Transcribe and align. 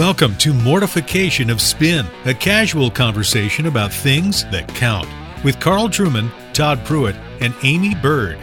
Welcome 0.00 0.36
to 0.36 0.54
Mortification 0.54 1.50
of 1.50 1.60
Spin, 1.60 2.06
a 2.24 2.32
casual 2.32 2.90
conversation 2.90 3.66
about 3.66 3.92
things 3.92 4.44
that 4.46 4.66
count, 4.66 5.06
with 5.44 5.60
Carl 5.60 5.90
Trueman, 5.90 6.30
Todd 6.54 6.82
Pruitt, 6.86 7.16
and 7.42 7.52
Aimee 7.62 7.94
Byrd. 7.96 8.38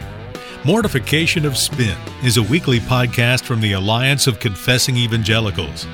Mortification 0.63 1.47
of 1.47 1.57
Spin 1.57 1.97
is 2.23 2.37
a 2.37 2.43
weekly 2.43 2.79
podcast 2.79 3.41
from 3.41 3.59
the 3.59 3.71
Alliance 3.71 4.27
of 4.27 4.39
Confessing 4.39 4.97
Evangelicals. 4.97 5.85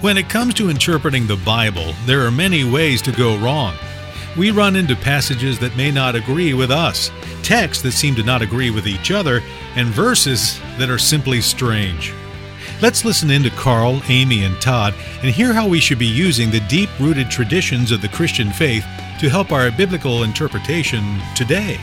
When 0.00 0.16
it 0.16 0.30
comes 0.30 0.54
to 0.54 0.70
interpreting 0.70 1.26
the 1.26 1.36
Bible, 1.36 1.92
there 2.06 2.24
are 2.24 2.30
many 2.30 2.64
ways 2.64 3.02
to 3.02 3.12
go 3.12 3.36
wrong. 3.36 3.74
We 4.38 4.50
run 4.50 4.76
into 4.76 4.96
passages 4.96 5.58
that 5.58 5.76
may 5.76 5.90
not 5.90 6.14
agree 6.14 6.54
with 6.54 6.70
us, 6.70 7.10
texts 7.42 7.82
that 7.82 7.92
seem 7.92 8.14
to 8.14 8.22
not 8.22 8.40
agree 8.40 8.70
with 8.70 8.86
each 8.86 9.10
other, 9.10 9.42
and 9.76 9.88
verses 9.88 10.58
that 10.78 10.88
are 10.88 10.96
simply 10.96 11.42
strange. 11.42 12.14
Let's 12.82 13.04
listen 13.04 13.30
in 13.30 13.42
to 13.42 13.50
Carl, 13.50 14.00
Aimee, 14.08 14.42
and 14.42 14.58
Todd 14.58 14.94
and 15.20 15.30
hear 15.30 15.52
how 15.52 15.68
we 15.68 15.80
should 15.80 15.98
be 15.98 16.06
using 16.06 16.50
the 16.50 16.60
deep 16.60 16.88
rooted 16.98 17.30
traditions 17.30 17.92
of 17.92 18.00
the 18.00 18.08
Christian 18.08 18.50
faith 18.50 18.86
to 19.18 19.28
help 19.28 19.52
our 19.52 19.70
biblical 19.70 20.22
interpretation 20.22 21.20
today. 21.36 21.78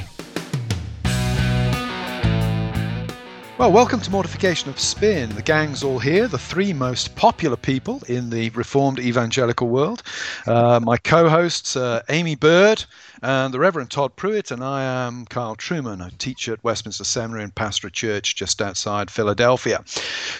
Well, 3.60 3.72
welcome 3.72 4.02
to 4.02 4.10
Mortification 4.10 4.72
of 4.72 4.80
Spin. 4.80 5.30
The 5.36 5.44
gang's 5.44 5.84
all 5.84 6.00
here, 6.00 6.28
the 6.28 6.38
three 6.40 6.74
most 6.74 7.16
popular 7.16 7.58
people 7.58 8.02
in 8.08 8.32
the 8.32 8.50
Reformed 8.52 8.98
evangelical 8.98 9.68
world. 9.68 10.02
Uh, 10.48 10.80
my 10.82 10.98
co 10.98 11.30
hosts, 11.30 11.76
uh, 11.76 12.02
Aimee 12.10 12.36
Byrd 12.36 12.86
and 13.22 13.54
the 13.54 13.60
Reverend 13.60 13.90
Todd 13.90 14.16
Pruitt, 14.16 14.52
and 14.52 14.64
I 14.64 14.84
am 14.84 15.26
Carl 15.26 15.56
Trueman. 15.56 16.06
a 16.06 16.12
teacher 16.18 16.54
at 16.54 16.64
Westminster 16.64 17.04
Seminary 17.04 17.44
and 17.44 17.56
pastor 17.56 17.90
church 17.90 18.36
just 18.36 18.62
outside 18.62 19.10
Philadelphia. 19.10 19.84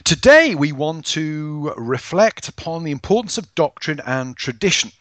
Today, 0.04 0.54
we 0.54 0.72
want 0.72 1.06
to 1.08 1.74
reflect 1.76 2.48
upon 2.48 2.84
the 2.84 2.92
importance 2.92 3.38
of 3.38 3.54
doctrine 3.56 4.02
and 4.06 4.38
tradition. 4.38 4.92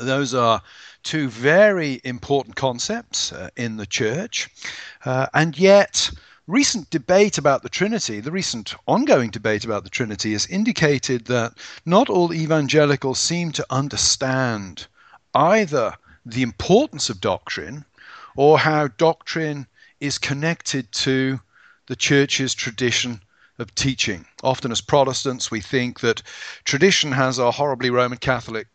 Those 0.00 0.34
are 0.34 0.62
two 1.02 1.28
very 1.28 2.00
important 2.04 2.56
concepts 2.56 3.32
uh, 3.32 3.50
in 3.56 3.76
the 3.76 3.86
church, 3.86 4.48
uh, 5.04 5.26
and 5.34 5.56
yet 5.58 6.10
recent 6.46 6.88
debate 6.90 7.38
about 7.38 7.62
the 7.62 7.68
Trinity, 7.68 8.20
the 8.20 8.32
recent 8.32 8.74
ongoing 8.86 9.30
debate 9.30 9.64
about 9.64 9.84
the 9.84 9.90
Trinity, 9.90 10.32
has 10.32 10.46
indicated 10.46 11.26
that 11.26 11.54
not 11.84 12.08
all 12.08 12.32
evangelicals 12.32 13.18
seem 13.18 13.52
to 13.52 13.66
understand 13.68 14.86
either 15.34 15.94
the 16.26 16.42
importance 16.42 17.08
of 17.08 17.20
doctrine 17.20 17.84
or 18.34 18.58
how 18.58 18.88
doctrine 18.88 19.66
is 20.00 20.18
connected 20.18 20.90
to 20.90 21.40
the 21.86 21.96
church's 21.96 22.52
tradition 22.52 23.20
of 23.58 23.74
teaching. 23.74 24.26
Often, 24.42 24.72
as 24.72 24.80
Protestants, 24.80 25.50
we 25.50 25.60
think 25.60 26.00
that 26.00 26.22
tradition 26.64 27.12
has 27.12 27.38
a 27.38 27.52
horribly 27.52 27.90
Roman 27.90 28.18
Catholic 28.18 28.66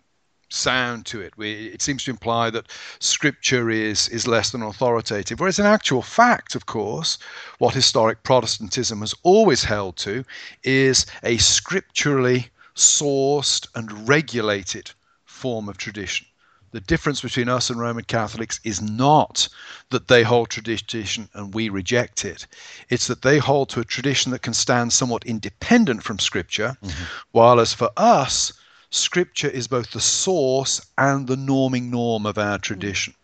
sound 0.49 1.05
to 1.05 1.21
it. 1.21 1.37
We, 1.37 1.67
it 1.67 1.81
seems 1.81 2.03
to 2.05 2.11
imply 2.11 2.49
that 2.49 2.71
scripture 2.99 3.69
is, 3.69 4.07
is 4.09 4.27
less 4.27 4.51
than 4.51 4.61
authoritative. 4.61 5.39
Whereas, 5.39 5.59
in 5.59 5.65
actual 5.65 6.01
fact, 6.01 6.55
of 6.55 6.65
course, 6.65 7.17
what 7.59 7.73
historic 7.73 8.23
Protestantism 8.23 9.01
has 9.01 9.13
always 9.23 9.65
held 9.65 9.97
to 9.97 10.23
is 10.63 11.05
a 11.23 11.37
scripturally 11.37 12.47
sourced 12.75 13.67
and 13.75 14.07
regulated 14.07 14.91
form 15.25 15.69
of 15.69 15.77
tradition. 15.77 16.27
The 16.71 16.79
difference 16.79 17.19
between 17.19 17.49
us 17.49 17.69
and 17.69 17.81
Roman 17.81 18.05
Catholics 18.05 18.61
is 18.63 18.81
not 18.81 19.49
that 19.89 20.07
they 20.07 20.23
hold 20.23 20.49
tradition 20.49 21.27
and 21.33 21.53
we 21.53 21.67
reject 21.67 22.23
it. 22.23 22.47
It's 22.89 23.07
that 23.07 23.23
they 23.23 23.39
hold 23.39 23.67
to 23.69 23.81
a 23.81 23.85
tradition 23.85 24.31
that 24.31 24.41
can 24.41 24.53
stand 24.53 24.93
somewhat 24.93 25.25
independent 25.25 26.01
from 26.01 26.17
Scripture, 26.17 26.77
mm-hmm. 26.81 27.03
while 27.31 27.59
as 27.59 27.73
for 27.73 27.91
us, 27.97 28.53
Scripture 28.89 29.49
is 29.49 29.67
both 29.67 29.91
the 29.91 29.99
source 29.99 30.79
and 30.97 31.27
the 31.27 31.35
norming 31.35 31.89
norm 31.89 32.25
of 32.25 32.37
our 32.37 32.57
tradition. 32.57 33.15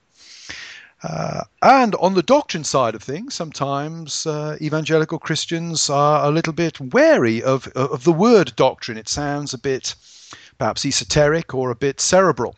Uh, 1.03 1.43
and 1.61 1.95
on 1.95 2.15
the 2.15 2.23
doctrine 2.23 2.63
side 2.65 2.95
of 2.95 3.03
things, 3.03 3.33
sometimes 3.33 4.25
uh, 4.25 4.57
evangelical 4.61 5.19
Christians 5.19 5.89
are 5.89 6.25
a 6.25 6.31
little 6.31 6.53
bit 6.53 6.81
wary 6.81 7.41
of, 7.43 7.67
of 7.75 8.03
the 8.03 8.13
word 8.13 8.55
doctrine. 8.57 8.97
It 8.97 9.07
sounds 9.07 9.53
a 9.53 9.57
bit 9.57 9.95
perhaps 10.57 10.85
esoteric 10.85 11.53
or 11.53 11.69
a 11.69 11.75
bit 11.75 12.01
cerebral. 12.01 12.55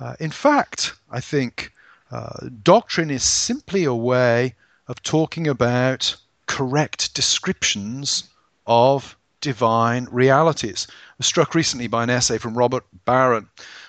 Uh, 0.00 0.14
in 0.18 0.30
fact, 0.30 0.94
I 1.10 1.20
think 1.20 1.72
uh, 2.10 2.48
doctrine 2.62 3.10
is 3.10 3.22
simply 3.22 3.84
a 3.84 3.94
way 3.94 4.54
of 4.88 5.02
talking 5.02 5.46
about 5.46 6.16
correct 6.46 7.14
descriptions 7.14 8.24
of 8.66 9.16
divine 9.42 10.08
realities. 10.10 10.86
I 10.90 10.94
was 11.18 11.26
struck 11.26 11.54
recently 11.54 11.86
by 11.86 12.02
an 12.02 12.10
essay 12.10 12.38
from 12.38 12.56
Robert 12.56 12.84
Barron 13.04 13.48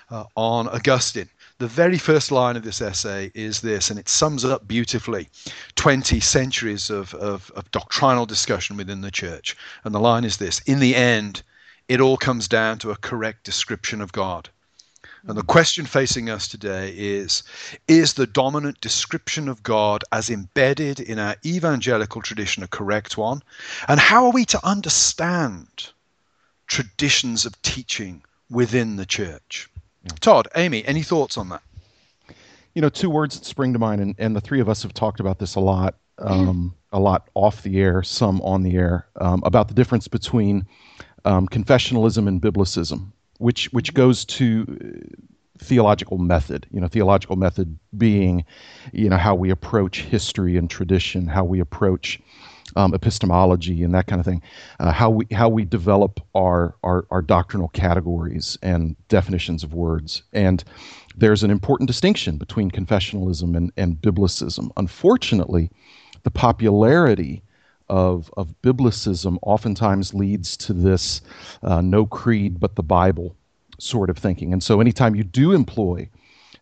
uh, 0.09 0.25
on 0.35 0.67
Augustine. 0.67 1.29
The 1.59 1.67
very 1.67 1.97
first 1.97 2.31
line 2.31 2.57
of 2.57 2.63
this 2.63 2.81
essay 2.81 3.31
is 3.33 3.61
this, 3.61 3.89
and 3.89 3.99
it 3.99 4.09
sums 4.09 4.43
up 4.43 4.67
beautifully 4.67 5.29
20 5.75 6.19
centuries 6.19 6.89
of, 6.89 7.13
of, 7.13 7.51
of 7.55 7.71
doctrinal 7.71 8.25
discussion 8.25 8.75
within 8.75 9.01
the 9.01 9.11
church. 9.11 9.55
And 9.83 9.95
the 9.95 9.99
line 9.99 10.25
is 10.25 10.37
this 10.37 10.59
In 10.65 10.79
the 10.79 10.95
end, 10.95 11.41
it 11.87 12.01
all 12.01 12.17
comes 12.17 12.47
down 12.47 12.79
to 12.79 12.91
a 12.91 12.97
correct 12.97 13.43
description 13.43 14.01
of 14.01 14.11
God. 14.11 14.49
And 15.27 15.37
the 15.37 15.43
question 15.43 15.85
facing 15.85 16.29
us 16.29 16.47
today 16.47 16.93
is 16.97 17.43
Is 17.87 18.13
the 18.13 18.25
dominant 18.25 18.81
description 18.81 19.47
of 19.47 19.61
God 19.61 20.03
as 20.11 20.29
embedded 20.29 20.99
in 20.99 21.19
our 21.19 21.35
evangelical 21.45 22.21
tradition 22.21 22.63
a 22.63 22.67
correct 22.67 23.17
one? 23.17 23.43
And 23.87 23.99
how 23.99 24.25
are 24.25 24.31
we 24.31 24.45
to 24.45 24.65
understand 24.65 25.89
traditions 26.67 27.45
of 27.45 27.61
teaching 27.61 28.23
within 28.49 28.95
the 28.95 29.05
church? 29.05 29.69
Todd, 30.19 30.47
Aimee, 30.55 30.83
any 30.85 31.03
thoughts 31.03 31.37
on 31.37 31.49
that? 31.49 31.61
You 32.73 32.81
know, 32.81 32.89
two 32.89 33.09
words 33.09 33.37
that 33.37 33.45
spring 33.45 33.73
to 33.73 33.79
mind, 33.79 34.01
and, 34.01 34.15
and 34.17 34.35
the 34.35 34.41
three 34.41 34.59
of 34.59 34.69
us 34.69 34.81
have 34.81 34.93
talked 34.93 35.19
about 35.19 35.37
this 35.37 35.55
a 35.55 35.59
lot, 35.59 35.95
um, 36.17 36.73
a 36.91 36.99
lot 36.99 37.29
off 37.35 37.61
the 37.61 37.79
air, 37.79 38.01
some 38.01 38.41
on 38.41 38.63
the 38.63 38.75
air, 38.75 39.05
um, 39.19 39.43
about 39.45 39.67
the 39.67 39.73
difference 39.73 40.07
between 40.07 40.65
um, 41.25 41.47
confessionalism 41.47 42.27
and 42.27 42.41
biblicism 42.41 43.11
which 43.41 43.65
which 43.73 43.93
goes 43.93 44.25
to 44.25 44.65
uh, 44.69 45.23
theological 45.59 46.17
method 46.17 46.65
you 46.71 46.81
know 46.81 46.87
theological 46.87 47.35
method 47.35 47.77
being 47.97 48.43
you 48.93 49.09
know 49.09 49.17
how 49.17 49.35
we 49.35 49.49
approach 49.49 50.01
history 50.01 50.57
and 50.57 50.69
tradition 50.69 51.27
how 51.27 51.43
we 51.43 51.59
approach 51.59 52.19
um, 52.75 52.93
epistemology 52.93 53.83
and 53.83 53.93
that 53.93 54.07
kind 54.07 54.19
of 54.19 54.25
thing 54.25 54.41
uh, 54.79 54.91
how 54.91 55.09
we 55.09 55.27
how 55.31 55.49
we 55.49 55.65
develop 55.65 56.19
our, 56.35 56.75
our 56.83 57.05
our 57.11 57.21
doctrinal 57.21 57.67
categories 57.69 58.57
and 58.61 58.95
definitions 59.07 59.63
of 59.63 59.73
words. 59.73 60.23
And 60.33 60.63
there's 61.15 61.43
an 61.43 61.51
important 61.51 61.87
distinction 61.87 62.37
between 62.37 62.71
confessionalism 62.71 63.55
and, 63.57 63.71
and 63.77 63.97
biblicism. 63.97 64.69
Unfortunately 64.77 65.69
the 66.23 66.31
popularity 66.31 67.41
of, 67.91 68.31
of 68.37 68.55
biblicism 68.63 69.37
oftentimes 69.41 70.13
leads 70.13 70.55
to 70.55 70.73
this 70.73 71.21
uh, 71.61 71.81
no 71.81 72.05
creed 72.05 72.59
but 72.59 72.75
the 72.75 72.83
Bible 72.83 73.35
sort 73.79 74.09
of 74.09 74.17
thinking. 74.17 74.53
And 74.53 74.63
so 74.63 74.79
anytime 74.79 75.13
you 75.13 75.25
do 75.25 75.51
employ 75.51 76.09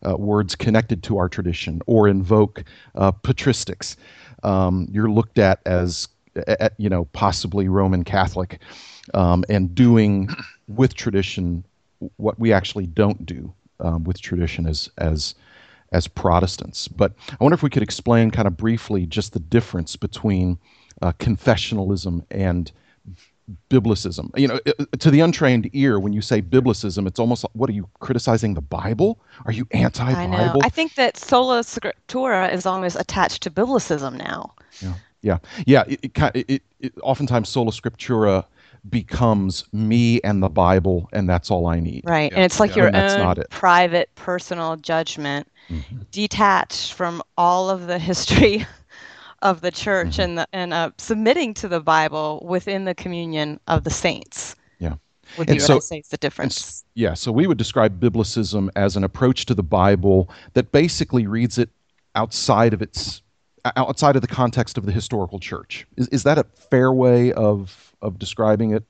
uh, 0.08 0.18
words 0.18 0.56
connected 0.56 1.04
to 1.04 1.18
our 1.20 1.30
tradition 1.30 1.82
or 1.86 2.08
invoke 2.08 2.64
uh, 2.96 3.12
patristics, 3.12 3.96
um, 4.44 4.88
you're 4.92 5.10
looked 5.10 5.38
at 5.38 5.60
as, 5.66 6.08
at, 6.48 6.74
you 6.78 6.90
know, 6.90 7.06
possibly 7.14 7.70
Roman 7.70 8.04
Catholic 8.04 8.60
um, 9.14 9.46
and 9.50 9.76
doing 9.76 10.30
with 10.68 10.96
tradition 10.96 11.64
what 12.18 12.40
we 12.40 12.52
actually 12.52 12.88
don't 12.88 13.26
do 13.26 13.54
um, 13.82 14.04
with 14.04 14.20
tradition 14.20 14.66
as, 14.66 14.90
as 14.98 15.36
as 15.92 16.08
Protestants. 16.08 16.88
But 16.88 17.14
I 17.32 17.44
wonder 17.44 17.56
if 17.56 17.64
we 17.64 17.70
could 17.70 17.82
explain 17.82 18.30
kind 18.30 18.48
of 18.48 18.56
briefly 18.56 19.08
just 19.08 19.34
the 19.34 19.40
difference 19.40 19.96
between 19.96 20.58
uh, 21.02 21.12
confessionalism 21.14 22.24
and 22.32 22.72
biblicism. 23.70 24.30
You 24.38 24.48
know, 24.48 24.60
to 25.00 25.12
the 25.12 25.22
untrained 25.22 25.70
ear, 25.74 26.00
when 26.00 26.14
you 26.14 26.22
say 26.22 26.42
biblicism, 26.42 27.08
it's 27.08 27.20
almost 27.20 27.44
like, 27.44 27.52
what 27.54 27.70
are 27.70 27.74
you 27.74 27.90
criticizing 28.00 28.54
the 28.54 28.62
Bible? 28.62 29.20
Are 29.46 29.52
you 29.52 29.66
anti-Bible? 29.72 30.20
I 30.20 30.28
know. 30.28 30.60
I 30.64 30.70
think 30.70 30.96
that 30.96 31.18
sola 31.18 31.62
scriptura 31.62 32.54
is 32.54 32.66
almost 32.66 32.96
attached 33.00 33.42
to 33.44 33.52
biblicism 33.52 34.18
now. 34.18 34.54
Yeah, 34.82 34.94
yeah, 35.22 35.38
yeah. 35.66 35.84
It, 35.88 36.00
it, 36.04 36.50
it, 36.50 36.64
it 36.80 36.94
oftentimes 37.02 37.50
sola 37.50 37.72
scriptura 37.72 38.46
becomes 38.90 39.66
me 39.74 40.22
and 40.22 40.42
the 40.42 40.50
Bible, 40.50 41.10
and 41.12 41.28
that's 41.28 41.52
all 41.52 41.68
I 41.68 41.80
need. 41.80 42.04
Right, 42.06 42.32
yeah. 42.32 42.38
and 42.38 42.46
it's 42.46 42.60
like 42.60 42.76
yeah. 42.76 42.84
your 42.84 42.96
own 42.96 43.44
private, 43.50 44.14
personal 44.16 44.78
judgment, 44.78 45.48
mm-hmm. 45.70 45.98
detached 46.12 46.94
from 46.94 47.22
all 47.38 47.70
of 47.70 47.88
the 47.88 48.00
history 48.00 48.66
of 49.42 49.62
the 49.62 49.72
church 49.72 50.14
mm-hmm. 50.14 50.22
and 50.22 50.38
the, 50.40 50.48
and 50.54 50.74
uh, 50.74 50.92
submitting 50.98 51.54
to 51.56 51.68
the 51.68 51.80
Bible 51.80 52.46
within 52.48 52.86
the 52.86 52.96
communion 52.96 53.60
of 53.68 53.84
the 53.84 53.90
saints. 53.90 54.56
Yeah. 54.80 54.96
Would 55.38 55.48
be 55.48 55.54
and 55.54 55.62
what 55.62 55.68
so, 55.68 55.76
I 55.78 55.80
say 55.80 55.98
is 56.00 56.08
the 56.08 56.18
difference. 56.18 56.84
Yeah, 56.96 57.14
so 57.14 57.32
we 57.32 57.48
would 57.48 57.58
describe 57.58 58.00
biblicism 58.00 58.70
as 58.76 58.96
an 58.96 59.04
approach 59.04 59.46
to 59.46 59.54
the 59.54 59.64
Bible 59.64 60.30
that 60.54 60.72
basically 60.72 61.28
reads 61.28 61.58
it 61.58 61.70
outside 62.16 62.74
of 62.74 62.82
its 62.82 63.22
outside 63.76 64.16
of 64.16 64.22
the 64.22 64.28
context 64.28 64.78
of 64.78 64.86
the 64.86 64.92
historical 64.92 65.40
church. 65.40 65.86
Is 65.98 66.08
is 66.10 66.24
that 66.24 66.38
a 66.38 66.46
fair 66.72 66.92
way 66.92 67.32
of 67.34 67.94
of 68.02 68.18
describing 68.18 68.72
it? 68.72 68.84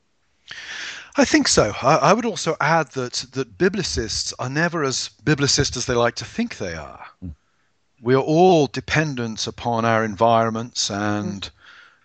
I 1.18 1.26
think 1.26 1.48
so. 1.48 1.74
I, 1.82 1.96
I, 1.96 2.14
would 2.14 2.26
also 2.26 2.56
add 2.62 2.92
that 2.92 3.26
that 3.34 3.58
biblicists 3.58 4.34
are 4.40 4.50
never 4.50 4.84
as 4.84 5.10
biblicist 5.24 5.76
as 5.76 5.86
they 5.86 5.96
like 5.96 6.16
to 6.16 6.26
think 6.26 6.58
they 6.58 6.76
are. 6.76 7.06
Mm. 7.24 7.36
We 8.02 8.16
are 8.16 8.22
all 8.22 8.68
dependent 8.68 9.48
upon 9.48 9.86
our 9.86 10.04
environments 10.06 10.90
and 10.90 11.42
mm. 11.42 11.50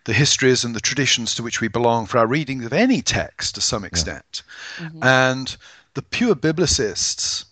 the 0.04 0.12
histories 0.12 0.64
and 0.64 0.74
the 0.74 0.80
traditions 0.80 1.34
to 1.34 1.42
which 1.42 1.60
we 1.60 1.68
belong 1.68 2.06
for 2.06 2.18
our 2.18 2.26
reading 2.26 2.64
of 2.64 2.72
any 2.72 3.02
text 3.02 3.54
to 3.54 3.60
some 3.60 3.84
extent. 3.84 4.42
Yeah. 4.80 4.86
Mm-hmm. 4.86 5.04
And 5.04 5.56
the 5.94 6.02
pure 6.02 6.34
biblicists 6.34 7.44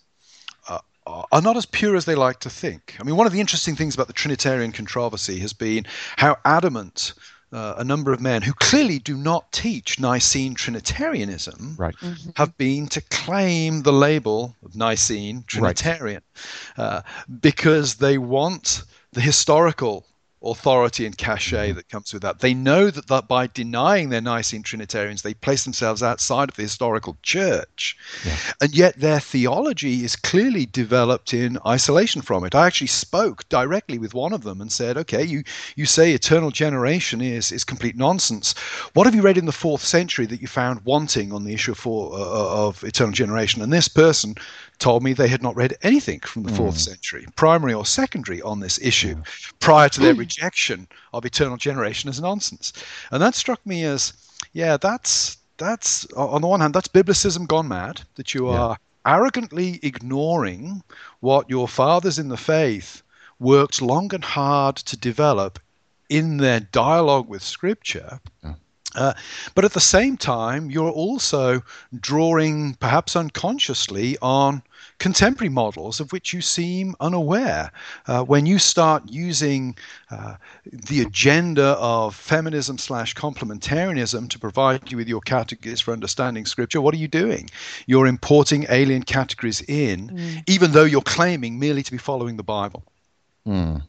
uh, 0.67 0.79
are 1.05 1.41
not 1.41 1.57
as 1.57 1.65
pure 1.65 1.95
as 1.95 2.05
they 2.05 2.15
like 2.15 2.39
to 2.41 2.49
think. 2.49 2.95
I 2.99 3.03
mean, 3.03 3.15
one 3.15 3.27
of 3.27 3.33
the 3.33 3.39
interesting 3.39 3.75
things 3.75 3.95
about 3.95 4.07
the 4.07 4.13
Trinitarian 4.13 4.71
controversy 4.71 5.39
has 5.39 5.53
been 5.53 5.85
how 6.17 6.37
adamant 6.45 7.13
uh, 7.53 7.75
a 7.77 7.83
number 7.83 8.11
of 8.11 8.19
men 8.19 8.41
who 8.41 8.53
clearly 8.53 8.99
do 8.99 9.15
not 9.15 9.51
teach 9.51 9.99
Nicene 9.99 10.55
Trinitarianism 10.55 11.75
right. 11.77 11.95
mm-hmm. 11.95 12.31
have 12.35 12.57
been 12.57 12.87
to 12.87 13.01
claim 13.01 13.83
the 13.83 13.93
label 13.93 14.55
of 14.65 14.75
Nicene 14.75 15.43
Trinitarian 15.45 16.23
right. 16.77 16.83
uh, 16.83 17.01
because 17.41 17.95
they 17.95 18.17
want 18.17 18.83
the 19.11 19.21
historical 19.21 20.05
authority 20.43 21.05
and 21.05 21.17
cachet 21.17 21.69
mm-hmm. 21.69 21.77
that 21.77 21.89
comes 21.89 22.13
with 22.13 22.21
that. 22.21 22.39
They 22.39 22.53
know 22.53 22.89
that, 22.89 23.07
that 23.07 23.27
by 23.27 23.47
denying 23.47 24.09
their 24.09 24.21
Nicene 24.21 24.63
Trinitarians, 24.63 25.21
they 25.21 25.33
place 25.33 25.63
themselves 25.63 26.03
outside 26.03 26.49
of 26.49 26.55
the 26.55 26.63
historical 26.63 27.17
church. 27.21 27.97
Yeah. 28.25 28.35
And 28.61 28.75
yet 28.75 28.99
their 28.99 29.19
theology 29.19 30.03
is 30.03 30.15
clearly 30.15 30.65
developed 30.65 31.33
in 31.33 31.57
isolation 31.65 32.21
from 32.21 32.43
it. 32.43 32.55
I 32.55 32.67
actually 32.67 32.87
spoke 32.87 33.47
directly 33.49 33.97
with 33.97 34.13
one 34.13 34.33
of 34.33 34.43
them 34.43 34.61
and 34.61 34.71
said, 34.71 34.97
okay, 34.97 35.23
you, 35.23 35.43
you 35.75 35.85
say 35.85 36.13
eternal 36.13 36.51
generation 36.51 37.21
is, 37.21 37.51
is 37.51 37.63
complete 37.63 37.95
nonsense. 37.95 38.53
What 38.93 39.05
have 39.05 39.15
you 39.15 39.21
read 39.21 39.37
in 39.37 39.45
the 39.45 39.51
fourth 39.51 39.83
century 39.83 40.25
that 40.27 40.41
you 40.41 40.47
found 40.47 40.81
wanting 40.85 41.31
on 41.31 41.43
the 41.43 41.53
issue 41.53 41.71
of, 41.71 41.77
for, 41.77 42.13
uh, 42.13 42.67
of 42.67 42.83
eternal 42.83 43.13
generation? 43.13 43.61
And 43.61 43.71
this 43.71 43.87
person 43.87 44.35
told 44.79 45.03
me 45.03 45.13
they 45.13 45.27
had 45.27 45.43
not 45.43 45.55
read 45.55 45.77
anything 45.81 46.19
from 46.21 46.43
the 46.43 46.51
mm. 46.51 46.57
fourth 46.57 46.77
century, 46.77 47.25
primary 47.35 47.73
or 47.73 47.85
secondary, 47.85 48.41
on 48.41 48.59
this 48.59 48.79
issue 48.81 49.15
prior 49.59 49.87
to 49.89 49.99
their 50.01 50.13
rejection 50.37 50.87
of 51.13 51.25
eternal 51.25 51.57
generation 51.57 52.09
as 52.09 52.21
nonsense. 52.21 52.73
And 53.11 53.21
that 53.21 53.35
struck 53.35 53.65
me 53.65 53.83
as, 53.83 54.13
yeah, 54.53 54.77
that's 54.77 55.37
that's 55.57 56.05
on 56.13 56.41
the 56.41 56.47
one 56.47 56.59
hand, 56.59 56.73
that's 56.73 56.87
biblicism 56.87 57.47
gone 57.47 57.67
mad, 57.67 58.01
that 58.15 58.33
you 58.33 58.47
are 58.47 58.71
yeah. 59.05 59.13
arrogantly 59.13 59.79
ignoring 59.83 60.83
what 61.19 61.49
your 61.49 61.67
fathers 61.67 62.17
in 62.17 62.29
the 62.29 62.37
faith 62.37 63.03
worked 63.39 63.81
long 63.81 64.13
and 64.13 64.23
hard 64.23 64.75
to 64.77 64.97
develop 64.97 65.59
in 66.09 66.37
their 66.37 66.59
dialogue 66.59 67.29
with 67.29 67.43
Scripture. 67.43 68.19
Yeah. 68.43 68.53
Uh, 68.95 69.13
but 69.55 69.65
at 69.65 69.73
the 69.73 69.79
same 69.79 70.17
time, 70.17 70.69
you're 70.69 70.91
also 70.91 71.61
drawing, 71.99 72.75
perhaps 72.75 73.15
unconsciously, 73.15 74.17
on 74.21 74.61
contemporary 74.99 75.49
models 75.49 75.99
of 75.99 76.11
which 76.11 76.33
you 76.33 76.41
seem 76.41 76.95
unaware. 76.99 77.71
Uh, 78.07 78.23
when 78.23 78.45
you 78.45 78.59
start 78.59 79.03
using 79.07 79.75
uh, 80.11 80.35
the 80.65 81.01
agenda 81.01 81.75
of 81.79 82.15
feminism 82.15 82.77
slash 82.77 83.13
complementarianism 83.15 84.29
to 84.29 84.39
provide 84.39 84.91
you 84.91 84.97
with 84.97 85.07
your 85.07 85.21
categories 85.21 85.81
for 85.81 85.91
understanding 85.91 86.45
scripture, 86.45 86.81
what 86.81 86.93
are 86.93 86.97
you 86.97 87.07
doing? 87.07 87.49
You're 87.87 88.07
importing 88.07 88.65
alien 88.69 89.03
categories 89.03 89.61
in, 89.61 90.09
mm. 90.09 90.43
even 90.47 90.71
though 90.71 90.85
you're 90.85 91.01
claiming 91.01 91.59
merely 91.59 91.83
to 91.83 91.91
be 91.91 91.97
following 91.97 92.37
the 92.37 92.43
Bible. 92.43 92.83
Mm. 93.47 93.81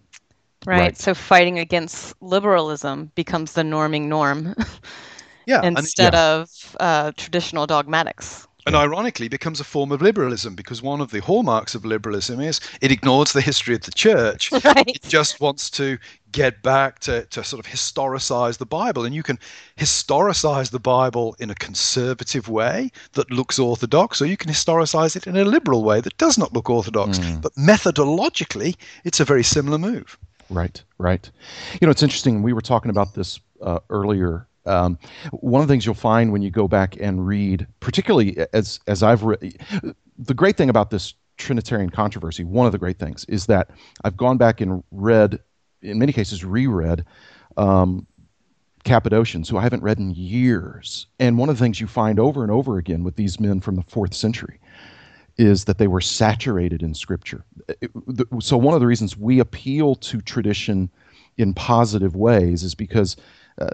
Right. 0.66 0.78
right. 0.78 0.99
So 0.99 1.14
fighting 1.14 1.58
against 1.58 2.14
liberalism 2.22 3.12
becomes 3.14 3.52
the 3.52 3.62
norming 3.62 4.06
norm. 4.06 4.55
yeah. 5.46 5.62
Instead 5.62 6.14
and, 6.14 6.14
yeah. 6.14 6.34
of 6.34 6.76
uh, 6.81 7.12
traditional 7.16 7.66
dogmatics 7.66 8.46
and 8.66 8.75
ironically 8.75 9.28
becomes 9.28 9.61
a 9.61 9.64
form 9.64 9.93
of 9.93 10.00
liberalism 10.00 10.55
because 10.55 10.82
one 10.82 11.00
of 11.00 11.11
the 11.11 11.20
hallmarks 11.20 11.75
of 11.75 11.84
liberalism 11.84 12.40
is 12.40 12.61
it 12.81 12.90
ignores 12.90 13.32
the 13.32 13.40
history 13.40 13.75
of 13.75 13.82
the 13.82 13.90
church. 13.90 14.50
Right. 14.64 14.88
It 14.88 15.02
just 15.02 15.40
wants 15.40 15.69
to 15.70 15.99
get 16.32 16.62
back 16.62 17.00
to, 17.00 17.26
to 17.26 17.44
sort 17.44 17.64
of 17.64 17.70
historicize 17.70 18.56
the 18.56 18.64
Bible. 18.64 19.05
And 19.05 19.14
you 19.14 19.22
can 19.22 19.38
historicize 19.76 20.70
the 20.70 20.81
Bible 20.81 21.37
in 21.38 21.50
a 21.50 21.55
conservative 21.55 22.49
way 22.49 22.90
that 23.12 23.31
looks 23.31 23.58
orthodox, 23.58 24.22
or 24.22 24.26
you 24.26 24.38
can 24.38 24.50
historicize 24.50 25.17
it 25.17 25.26
in 25.26 25.37
a 25.37 25.44
liberal 25.44 25.84
way 25.84 26.00
that 26.00 26.17
does 26.17 26.38
not 26.38 26.55
look 26.55 26.70
orthodox. 26.70 27.19
Mm. 27.19 27.43
But 27.43 27.52
methodologically, 27.56 28.76
it's 29.05 29.20
a 29.20 29.25
very 29.25 29.44
similar 29.44 29.76
move. 29.76 30.17
Right, 30.50 30.82
right. 30.99 31.31
You 31.81 31.87
know, 31.87 31.91
it's 31.91 32.02
interesting. 32.02 32.43
We 32.43 32.52
were 32.52 32.61
talking 32.61 32.91
about 32.91 33.14
this 33.14 33.41
uh, 33.62 33.79
earlier 33.91 34.46
um, 34.67 34.99
one 35.32 35.61
of 35.61 35.69
the 35.69 35.73
things 35.73 35.85
you'll 35.85 35.94
find 35.94 36.32
when 36.32 36.43
you 36.43 36.50
go 36.50 36.69
back 36.69 36.96
and 37.00 37.26
read, 37.26 37.67
particularly 37.81 38.37
as 38.52 38.81
as 38.87 39.02
I've 39.02 39.23
read, 39.23 39.58
the 40.19 40.35
great 40.35 40.56
thing 40.56 40.70
about 40.70 40.91
this 40.91 41.14
Trinitarian 41.37 41.91
controversy, 41.91 42.44
one 42.44 42.67
of 42.67 42.73
the 42.73 42.79
great 42.79 42.99
things 42.99 43.25
is 43.26 43.46
that 43.46 43.70
I've 44.05 44.17
gone 44.17 44.38
back 44.38 44.61
and 44.61 44.82
read, 44.91 45.41
in 45.82 45.99
many 45.99 46.12
cases, 46.12 46.44
reread 46.44 47.05
um, 47.56 48.06
Cappadocians 48.85 49.49
who 49.49 49.58
I 49.58 49.62
haven't 49.62 49.82
read 49.82 49.99
in 49.99 50.11
years. 50.11 51.06
And 51.19 51.38
one 51.38 51.49
of 51.49 51.58
the 51.58 51.64
things 51.64 51.81
you 51.81 51.87
find 51.87 52.19
over 52.19 52.43
and 52.43 52.52
over 52.52 52.79
again 52.79 53.02
with 53.05 53.17
these 53.17 53.41
men 53.41 53.61
from 53.61 53.76
the 53.76 53.82
fourth 53.82 54.14
century 54.14 54.61
is 55.36 55.64
that 55.64 55.78
they 55.78 55.88
were 55.88 56.00
saturated 56.00 56.82
in 56.82 56.94
Scripture. 56.94 57.44
so 58.40 58.56
one 58.56 58.75
of 58.75 58.81
the 58.81 58.86
reasons 58.86 59.16
we 59.16 59.40
appeal 59.40 59.94
to 59.96 60.20
tradition 60.20 60.90
in 61.36 61.52
positive 61.54 62.14
ways 62.14 62.62
is 62.62 62.75
because 62.75 63.16
uh, 63.60 63.70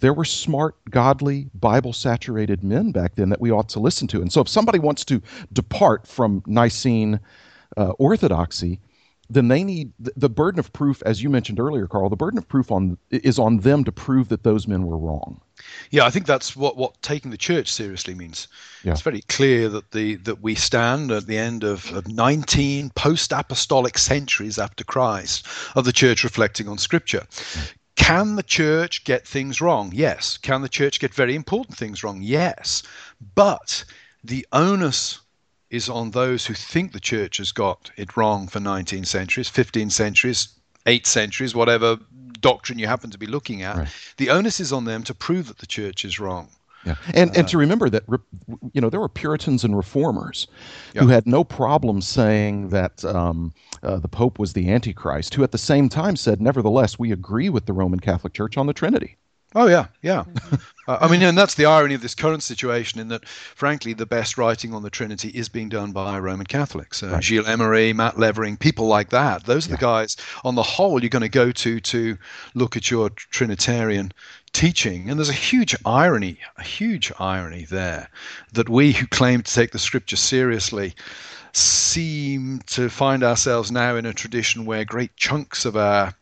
there 0.00 0.12
were 0.12 0.24
smart, 0.24 0.76
godly, 0.90 1.48
Bible 1.54 1.92
saturated 1.92 2.62
men 2.62 2.92
back 2.92 3.14
then 3.14 3.28
that 3.30 3.40
we 3.40 3.50
ought 3.50 3.68
to 3.70 3.80
listen 3.80 4.08
to. 4.08 4.20
And 4.20 4.32
so 4.32 4.40
if 4.40 4.48
somebody 4.48 4.78
wants 4.78 5.04
to 5.06 5.22
depart 5.52 6.06
from 6.06 6.42
Nicene 6.46 7.20
uh, 7.76 7.90
orthodoxy, 7.98 8.80
then 9.28 9.48
they 9.48 9.64
need 9.64 9.92
the 9.98 10.28
burden 10.28 10.58
of 10.58 10.72
proof, 10.72 11.02
as 11.04 11.22
you 11.22 11.28
mentioned 11.28 11.58
earlier, 11.58 11.86
Carl. 11.86 12.08
The 12.08 12.16
burden 12.16 12.38
of 12.38 12.48
proof 12.48 12.70
on 12.70 12.96
is 13.10 13.38
on 13.38 13.58
them 13.58 13.84
to 13.84 13.92
prove 13.92 14.28
that 14.28 14.44
those 14.44 14.68
men 14.68 14.86
were 14.86 14.98
wrong. 14.98 15.40
Yeah, 15.90 16.04
I 16.04 16.10
think 16.10 16.26
that's 16.26 16.54
what, 16.54 16.76
what 16.76 17.00
taking 17.02 17.30
the 17.30 17.36
church 17.36 17.72
seriously 17.72 18.14
means. 18.14 18.46
Yeah. 18.84 18.92
It's 18.92 19.00
very 19.00 19.22
clear 19.22 19.68
that 19.70 19.90
the 19.90 20.16
that 20.16 20.42
we 20.42 20.54
stand 20.54 21.10
at 21.10 21.26
the 21.26 21.38
end 21.38 21.64
of, 21.64 21.90
of 21.92 22.08
19 22.08 22.90
post-apostolic 22.90 23.98
centuries 23.98 24.58
after 24.58 24.84
Christ 24.84 25.46
of 25.74 25.84
the 25.84 25.92
church 25.92 26.24
reflecting 26.24 26.68
on 26.68 26.78
Scripture. 26.78 27.26
Can 27.96 28.36
the 28.36 28.42
church 28.42 29.04
get 29.04 29.26
things 29.26 29.60
wrong? 29.60 29.90
Yes. 29.94 30.36
Can 30.36 30.62
the 30.62 30.68
church 30.68 31.00
get 31.00 31.14
very 31.14 31.34
important 31.34 31.76
things 31.76 32.04
wrong? 32.04 32.20
Yes. 32.22 32.82
But 33.34 33.84
the 34.22 34.46
onus 34.52 35.20
is 35.70 35.88
on 35.88 36.10
those 36.12 36.46
who 36.46 36.54
think 36.54 36.92
the 36.92 37.00
church 37.00 37.38
has 37.38 37.52
got 37.52 37.90
it 37.96 38.16
wrong 38.16 38.48
for 38.48 38.60
19 38.60 39.04
centuries, 39.04 39.48
15 39.48 39.90
centuries, 39.90 40.48
eight 40.86 41.06
centuries, 41.06 41.54
whatever 41.54 41.98
doctrine 42.40 42.78
you 42.78 42.86
happen 42.86 43.10
to 43.10 43.18
be 43.18 43.26
looking 43.26 43.62
at. 43.62 43.76
Right. 43.76 43.88
The 44.16 44.30
onus 44.30 44.60
is 44.60 44.72
on 44.72 44.84
them 44.84 45.02
to 45.04 45.14
prove 45.14 45.48
that 45.48 45.58
the 45.58 45.66
church 45.66 46.04
is 46.04 46.20
wrong. 46.20 46.48
Yeah, 46.84 46.94
and 47.14 47.30
uh, 47.30 47.40
and 47.40 47.48
to 47.48 47.58
remember 47.58 47.90
that 47.90 48.04
you 48.72 48.80
know 48.80 48.88
there 48.88 49.00
were 49.00 49.08
Puritans 49.08 49.64
and 49.64 49.76
Reformers 49.76 50.46
yeah. 50.94 51.02
who 51.02 51.08
had 51.08 51.26
no 51.26 51.42
problem 51.42 52.00
saying 52.00 52.68
that 52.68 53.04
um, 53.04 53.52
uh, 53.82 53.96
the 53.96 54.06
Pope 54.06 54.38
was 54.38 54.52
the 54.52 54.70
Antichrist, 54.70 55.34
who 55.34 55.42
at 55.42 55.50
the 55.50 55.58
same 55.58 55.88
time 55.88 56.14
said, 56.14 56.40
nevertheless, 56.40 56.96
we 56.96 57.10
agree 57.10 57.48
with 57.48 57.66
the 57.66 57.72
Roman 57.72 57.98
Catholic 57.98 58.34
Church 58.34 58.56
on 58.56 58.66
the 58.66 58.72
Trinity. 58.72 59.16
Oh 59.54 59.68
yeah, 59.68 59.86
yeah. 60.02 60.24
uh, 60.88 60.98
I 61.00 61.08
mean, 61.08 61.22
and 61.22 61.38
that's 61.38 61.54
the 61.54 61.66
irony 61.66 61.94
of 61.94 62.02
this 62.02 62.14
current 62.14 62.42
situation, 62.42 63.00
in 63.00 63.08
that, 63.08 63.26
frankly, 63.26 63.94
the 63.94 64.04
best 64.04 64.36
writing 64.36 64.74
on 64.74 64.82
the 64.82 64.90
Trinity 64.90 65.28
is 65.30 65.48
being 65.48 65.68
done 65.68 65.92
by 65.92 66.18
Roman 66.18 66.46
Catholics. 66.46 67.02
Uh, 67.02 67.08
right. 67.08 67.24
Gilles 67.24 67.46
Emery, 67.46 67.92
Matt 67.92 68.18
Levering, 68.18 68.56
people 68.56 68.86
like 68.86 69.10
that. 69.10 69.44
Those 69.44 69.66
are 69.66 69.70
yeah. 69.70 69.76
the 69.76 69.80
guys, 69.80 70.16
on 70.44 70.56
the 70.56 70.62
whole, 70.62 71.00
you're 71.00 71.10
going 71.10 71.22
to 71.22 71.28
go 71.28 71.52
to 71.52 71.80
to 71.80 72.18
look 72.54 72.76
at 72.76 72.90
your 72.90 73.08
Trinitarian 73.10 74.12
teaching. 74.52 75.08
And 75.08 75.18
there's 75.18 75.28
a 75.28 75.34
huge 75.34 75.76
irony, 75.86 76.38
a 76.58 76.62
huge 76.62 77.12
irony 77.18 77.64
there, 77.64 78.10
that 78.52 78.68
we 78.68 78.92
who 78.92 79.06
claim 79.06 79.42
to 79.42 79.54
take 79.54 79.70
the 79.70 79.78
scripture 79.78 80.16
seriously 80.16 80.94
seem 81.52 82.60
to 82.66 82.90
find 82.90 83.22
ourselves 83.22 83.70
now 83.70 83.96
in 83.96 84.04
a 84.04 84.12
tradition 84.12 84.66
where 84.66 84.84
great 84.84 85.16
chunks 85.16 85.64
of 85.64 85.76
our 85.76 86.14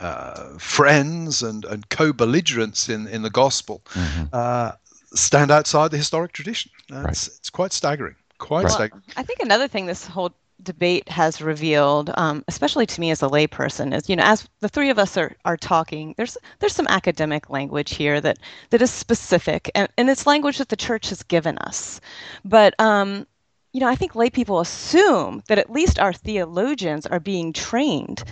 uh, 0.00 0.58
friends 0.58 1.42
and, 1.42 1.64
and 1.66 1.88
co-belligerents 1.90 2.88
in, 2.88 3.06
in 3.08 3.22
the 3.22 3.30
gospel 3.30 3.82
mm-hmm. 3.90 4.24
uh, 4.32 4.72
stand 5.12 5.50
outside 5.50 5.90
the 5.90 5.96
historic 5.96 6.32
tradition. 6.32 6.70
Right. 6.90 7.10
It's, 7.10 7.28
it's 7.28 7.50
quite 7.50 7.72
staggering. 7.72 8.16
Quite 8.38 8.64
right. 8.64 8.72
staggering. 8.72 9.02
I 9.16 9.22
think 9.22 9.40
another 9.40 9.68
thing 9.68 9.86
this 9.86 10.06
whole 10.06 10.32
debate 10.62 11.08
has 11.08 11.40
revealed, 11.40 12.10
um, 12.16 12.44
especially 12.48 12.86
to 12.86 13.00
me 13.00 13.10
as 13.10 13.22
a 13.22 13.28
layperson, 13.28 13.94
is 13.94 14.08
you 14.08 14.16
know 14.16 14.24
as 14.24 14.48
the 14.60 14.68
three 14.68 14.90
of 14.90 14.98
us 14.98 15.16
are, 15.16 15.34
are 15.44 15.56
talking, 15.56 16.14
there's 16.16 16.36
there's 16.58 16.74
some 16.74 16.86
academic 16.88 17.50
language 17.50 17.94
here 17.94 18.20
that 18.20 18.38
that 18.70 18.82
is 18.82 18.90
specific, 18.90 19.70
and, 19.74 19.88
and 19.96 20.10
it's 20.10 20.26
language 20.26 20.58
that 20.58 20.68
the 20.68 20.76
church 20.76 21.08
has 21.08 21.22
given 21.22 21.58
us, 21.58 22.00
but 22.44 22.78
um, 22.80 23.26
you 23.72 23.80
know 23.80 23.88
I 23.88 23.96
think 23.96 24.14
lay 24.14 24.30
people 24.30 24.60
assume 24.60 25.42
that 25.48 25.58
at 25.58 25.70
least 25.70 25.98
our 25.98 26.12
theologians 26.12 27.06
are 27.06 27.20
being 27.20 27.52
trained 27.52 28.24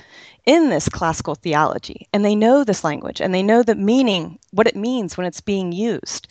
in 0.48 0.70
this 0.70 0.88
classical 0.88 1.34
theology, 1.34 2.08
and 2.14 2.24
they 2.24 2.34
know 2.34 2.64
this 2.64 2.82
language, 2.82 3.20
and 3.20 3.34
they 3.34 3.42
know 3.42 3.62
the 3.62 3.74
meaning, 3.74 4.38
what 4.50 4.66
it 4.66 4.74
means 4.74 5.14
when 5.16 5.26
it's 5.26 5.42
being 5.42 5.72
used. 5.72 6.26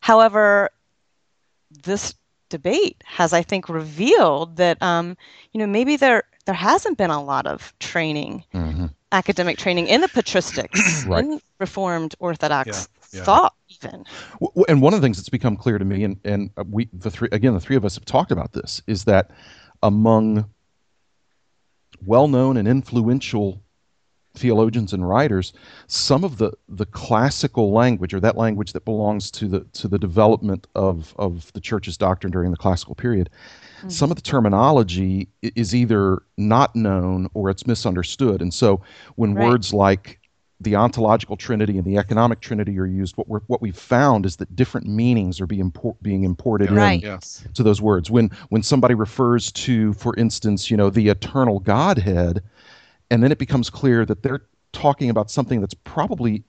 However, 0.00 0.70
this 1.84 2.14
debate 2.48 3.04
has, 3.04 3.34
I 3.34 3.42
think, 3.42 3.68
revealed 3.68 4.56
that 4.56 4.82
um, 4.82 5.18
you 5.52 5.60
know 5.60 5.66
maybe 5.66 5.96
there 5.96 6.24
there 6.46 6.54
hasn't 6.54 6.96
been 6.96 7.10
a 7.10 7.22
lot 7.22 7.46
of 7.46 7.74
training, 7.78 8.42
mm-hmm. 8.54 8.86
academic 9.12 9.58
training 9.58 9.86
in 9.86 10.00
the 10.00 10.08
patristics, 10.08 11.06
right. 11.06 11.22
in 11.22 11.38
Reformed 11.60 12.14
Orthodox 12.20 12.88
yeah, 13.12 13.18
yeah. 13.18 13.24
thought, 13.24 13.54
even. 13.68 14.06
And 14.66 14.80
one 14.80 14.94
of 14.94 15.02
the 15.02 15.04
things 15.04 15.18
that's 15.18 15.28
become 15.28 15.58
clear 15.58 15.76
to 15.76 15.84
me, 15.84 16.04
and 16.04 16.18
and 16.24 16.50
we 16.70 16.88
the 16.94 17.10
three 17.10 17.28
again 17.32 17.52
the 17.52 17.60
three 17.60 17.76
of 17.76 17.84
us 17.84 17.96
have 17.96 18.06
talked 18.06 18.32
about 18.32 18.54
this, 18.54 18.80
is 18.86 19.04
that 19.04 19.30
among 19.82 20.48
well-known 22.04 22.56
and 22.56 22.68
influential 22.68 23.62
theologians 24.34 24.92
and 24.92 25.08
writers, 25.08 25.52
some 25.86 26.22
of 26.24 26.38
the, 26.38 26.52
the 26.68 26.86
classical 26.86 27.72
language, 27.72 28.14
or 28.14 28.20
that 28.20 28.36
language 28.36 28.72
that 28.72 28.84
belongs 28.84 29.30
to 29.32 29.48
the 29.48 29.60
to 29.72 29.88
the 29.88 29.98
development 29.98 30.66
of, 30.74 31.14
of 31.18 31.52
the 31.54 31.60
church's 31.60 31.96
doctrine 31.96 32.30
during 32.30 32.50
the 32.50 32.56
classical 32.56 32.94
period, 32.94 33.30
mm-hmm. 33.78 33.88
some 33.88 34.10
of 34.10 34.16
the 34.16 34.22
terminology 34.22 35.28
is 35.42 35.74
either 35.74 36.22
not 36.36 36.74
known 36.76 37.28
or 37.34 37.50
it's 37.50 37.66
misunderstood. 37.66 38.40
And 38.40 38.54
so 38.54 38.80
when 39.16 39.34
right. 39.34 39.48
words 39.48 39.72
like 39.72 40.20
the 40.60 40.74
ontological 40.74 41.36
trinity 41.36 41.78
and 41.78 41.84
the 41.84 41.96
economic 41.98 42.40
trinity 42.40 42.78
are 42.78 42.86
used, 42.86 43.16
what 43.16 43.28
we're 43.28 43.40
what 43.46 43.62
we've 43.62 43.76
found 43.76 44.26
is 44.26 44.36
that 44.36 44.54
different 44.56 44.86
meanings 44.86 45.40
are 45.40 45.46
being 45.46 45.60
import, 45.60 46.02
being 46.02 46.24
imported 46.24 46.66
yeah. 46.66 46.70
in 46.70 46.76
right. 46.76 47.02
to 47.54 47.62
those 47.62 47.80
words. 47.80 48.10
When 48.10 48.30
when 48.48 48.62
somebody 48.62 48.94
refers 48.94 49.52
to, 49.52 49.92
for 49.94 50.16
instance, 50.16 50.70
you 50.70 50.76
know, 50.76 50.90
the 50.90 51.08
eternal 51.08 51.60
Godhead, 51.60 52.42
and 53.10 53.22
then 53.22 53.30
it 53.30 53.38
becomes 53.38 53.70
clear 53.70 54.04
that 54.04 54.22
they're 54.22 54.42
talking 54.72 55.10
about 55.10 55.30
something 55.30 55.60
that's 55.60 55.74
probably 55.74 56.42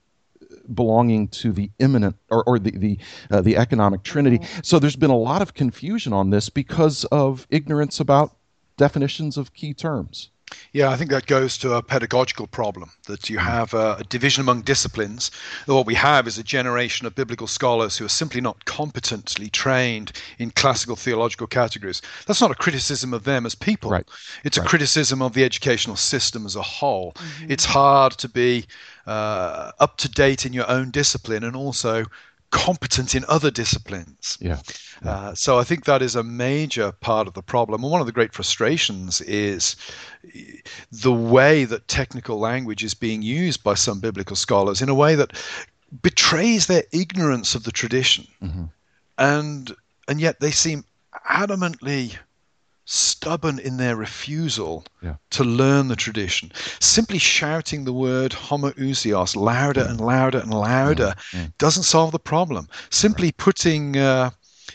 belonging 0.74 1.28
to 1.28 1.52
the 1.52 1.70
immanent 1.78 2.16
or, 2.30 2.42
or 2.44 2.58
the 2.58 2.72
the, 2.72 2.98
uh, 3.30 3.40
the 3.40 3.56
economic 3.56 4.02
trinity. 4.02 4.38
Mm-hmm. 4.38 4.60
So 4.64 4.78
there's 4.80 4.96
been 4.96 5.10
a 5.10 5.16
lot 5.16 5.40
of 5.40 5.54
confusion 5.54 6.12
on 6.12 6.30
this 6.30 6.48
because 6.48 7.04
of 7.06 7.46
ignorance 7.50 8.00
about 8.00 8.36
definitions 8.76 9.36
of 9.36 9.52
key 9.54 9.74
terms. 9.74 10.30
Yeah, 10.72 10.90
I 10.90 10.96
think 10.96 11.10
that 11.10 11.26
goes 11.26 11.58
to 11.58 11.74
a 11.74 11.82
pedagogical 11.82 12.46
problem 12.46 12.90
that 13.06 13.28
you 13.28 13.38
mm. 13.38 13.42
have 13.42 13.74
a, 13.74 13.96
a, 13.98 14.04
division 14.04 14.40
among 14.40 14.62
disciplines. 14.62 15.30
What 15.66 15.86
we 15.86 15.94
have 15.94 16.26
is 16.26 16.38
a 16.38 16.42
generation 16.42 17.06
of 17.06 17.14
biblical 17.14 17.46
scholars 17.46 17.96
who 17.96 18.04
are 18.04 18.08
simply 18.08 18.40
not 18.40 18.64
competently 18.64 19.48
trained 19.48 20.12
in 20.38 20.50
classical 20.50 20.96
theological 20.96 21.46
categories. 21.46 22.02
That's 22.26 22.40
not 22.40 22.50
a 22.50 22.54
criticism 22.54 23.12
of 23.14 23.24
them 23.24 23.46
as 23.46 23.54
people. 23.54 23.90
Right. 23.90 24.08
It's 24.44 24.58
right. 24.58 24.66
a 24.66 24.68
criticism 24.68 25.22
of 25.22 25.32
the 25.32 25.44
educational 25.44 25.96
system 25.96 26.46
as 26.46 26.56
a 26.56 26.62
whole. 26.62 27.12
Mm-hmm. 27.12 27.52
It's 27.52 27.64
hard 27.64 28.12
to 28.12 28.28
be 28.28 28.66
uh, 29.06 29.72
up 29.80 29.96
to 29.98 30.08
date 30.08 30.46
in 30.46 30.52
your 30.52 30.70
own 30.70 30.90
discipline 30.90 31.44
and 31.44 31.56
also 31.56 32.04
competent 32.50 33.14
in 33.14 33.24
other 33.28 33.50
disciplines. 33.50 34.36
Yeah. 34.40 34.60
yeah. 35.04 35.10
Uh, 35.10 35.34
so 35.34 35.58
I 35.58 35.64
think 35.64 35.84
that 35.84 36.02
is 36.02 36.16
a 36.16 36.22
major 36.22 36.92
part 36.92 37.28
of 37.28 37.34
the 37.34 37.42
problem. 37.42 37.82
And 37.82 37.92
one 37.92 38.00
of 38.00 38.06
the 38.06 38.12
great 38.12 38.32
frustrations 38.32 39.20
is 39.22 39.76
the 40.90 41.12
way 41.12 41.64
that 41.64 41.88
technical 41.88 42.38
language 42.38 42.84
is 42.84 42.94
being 42.94 43.22
used 43.22 43.62
by 43.62 43.74
some 43.74 44.00
biblical 44.00 44.36
scholars 44.36 44.82
in 44.82 44.88
a 44.88 44.94
way 44.94 45.14
that 45.14 45.32
betrays 46.02 46.66
their 46.66 46.84
ignorance 46.92 47.54
of 47.54 47.64
the 47.64 47.72
tradition. 47.72 48.26
Mm-hmm. 48.42 48.64
And 49.18 49.74
and 50.08 50.20
yet 50.20 50.40
they 50.40 50.50
seem 50.50 50.84
adamantly 51.28 52.16
stubborn 52.84 53.58
in 53.58 53.76
their 53.76 53.96
refusal 53.96 54.84
yeah. 55.02 55.14
to 55.30 55.44
learn 55.44 55.88
the 55.88 55.96
tradition. 55.96 56.50
Simply 56.80 57.18
shouting 57.18 57.84
the 57.84 57.92
word 57.92 58.32
homoousios 58.32 59.36
louder 59.36 59.86
and 59.88 60.00
louder 60.00 60.38
and 60.38 60.52
louder 60.52 61.14
yeah. 61.32 61.40
Yeah. 61.40 61.46
doesn't 61.58 61.84
solve 61.84 62.12
the 62.12 62.18
problem. 62.18 62.68
Simply 62.90 63.28
right. 63.28 63.36
putting, 63.36 63.96
uh, 63.96 64.30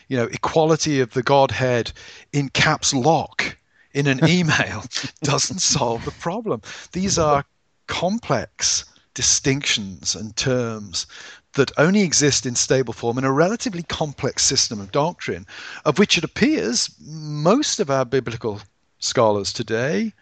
you 0.07 0.17
know, 0.17 0.25
equality 0.25 0.99
of 0.99 1.11
the 1.11 1.23
Godhead 1.23 1.91
in 2.31 2.49
caps 2.49 2.93
lock 2.93 3.57
in 3.93 4.07
an 4.07 4.19
email 4.27 4.83
doesn't 5.23 5.59
solve 5.59 6.05
the 6.05 6.11
problem. 6.11 6.61
These 6.91 7.17
are 7.17 7.43
complex 7.87 8.85
distinctions 9.13 10.15
and 10.15 10.35
terms 10.35 11.07
that 11.55 11.71
only 11.77 12.01
exist 12.01 12.45
in 12.45 12.55
stable 12.55 12.93
form 12.93 13.17
in 13.17 13.23
a 13.23 13.31
relatively 13.31 13.83
complex 13.83 14.43
system 14.43 14.79
of 14.79 14.91
doctrine, 14.91 15.45
of 15.83 15.99
which 15.99 16.17
it 16.17 16.23
appears 16.23 16.89
most 17.01 17.79
of 17.79 17.89
our 17.89 18.05
biblical 18.05 18.61
scholars 18.99 19.51
today 19.51 20.13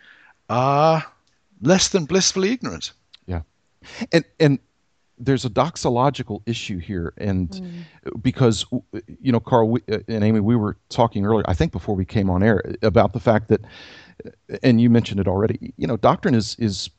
are 0.49 1.03
less 1.61 1.89
than 1.89 2.05
blissfully 2.05 2.51
ignorant. 2.51 2.93
Yeah. 3.25 3.41
And, 4.11 4.23
and, 4.39 4.59
there's 5.19 5.45
a 5.45 5.49
doxological 5.49 6.41
issue 6.45 6.79
here, 6.79 7.13
and 7.17 7.49
mm. 7.49 8.21
because 8.21 8.65
you 9.21 9.31
know, 9.31 9.39
Carl 9.39 9.69
we, 9.69 9.81
uh, 9.91 9.99
and 10.07 10.23
Aimee, 10.23 10.39
we 10.39 10.55
were 10.55 10.75
talking 10.89 11.25
earlier, 11.25 11.45
I 11.47 11.53
think 11.53 11.71
before 11.71 11.95
we 11.95 12.03
came 12.03 12.29
on 12.29 12.43
air, 12.43 12.75
about 12.81 13.13
the 13.13 13.19
fact 13.19 13.47
that, 13.49 13.61
and 14.63 14.81
you 14.81 14.89
mentioned 14.89 15.19
it 15.19 15.27
already. 15.27 15.73
You 15.77 15.87
know, 15.87 15.97
doctrine 15.97 16.35
is 16.35 16.55
is 16.59 16.89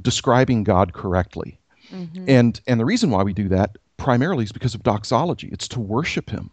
describing 0.00 0.64
God 0.64 0.92
correctly, 0.92 1.60
Mm-hmm. 1.92 2.24
And 2.28 2.60
and 2.66 2.80
the 2.80 2.84
reason 2.84 3.10
why 3.10 3.22
we 3.22 3.32
do 3.32 3.48
that 3.48 3.78
primarily 3.96 4.44
is 4.44 4.52
because 4.52 4.74
of 4.74 4.82
doxology. 4.82 5.48
It's 5.52 5.68
to 5.68 5.80
worship 5.80 6.30
him. 6.30 6.50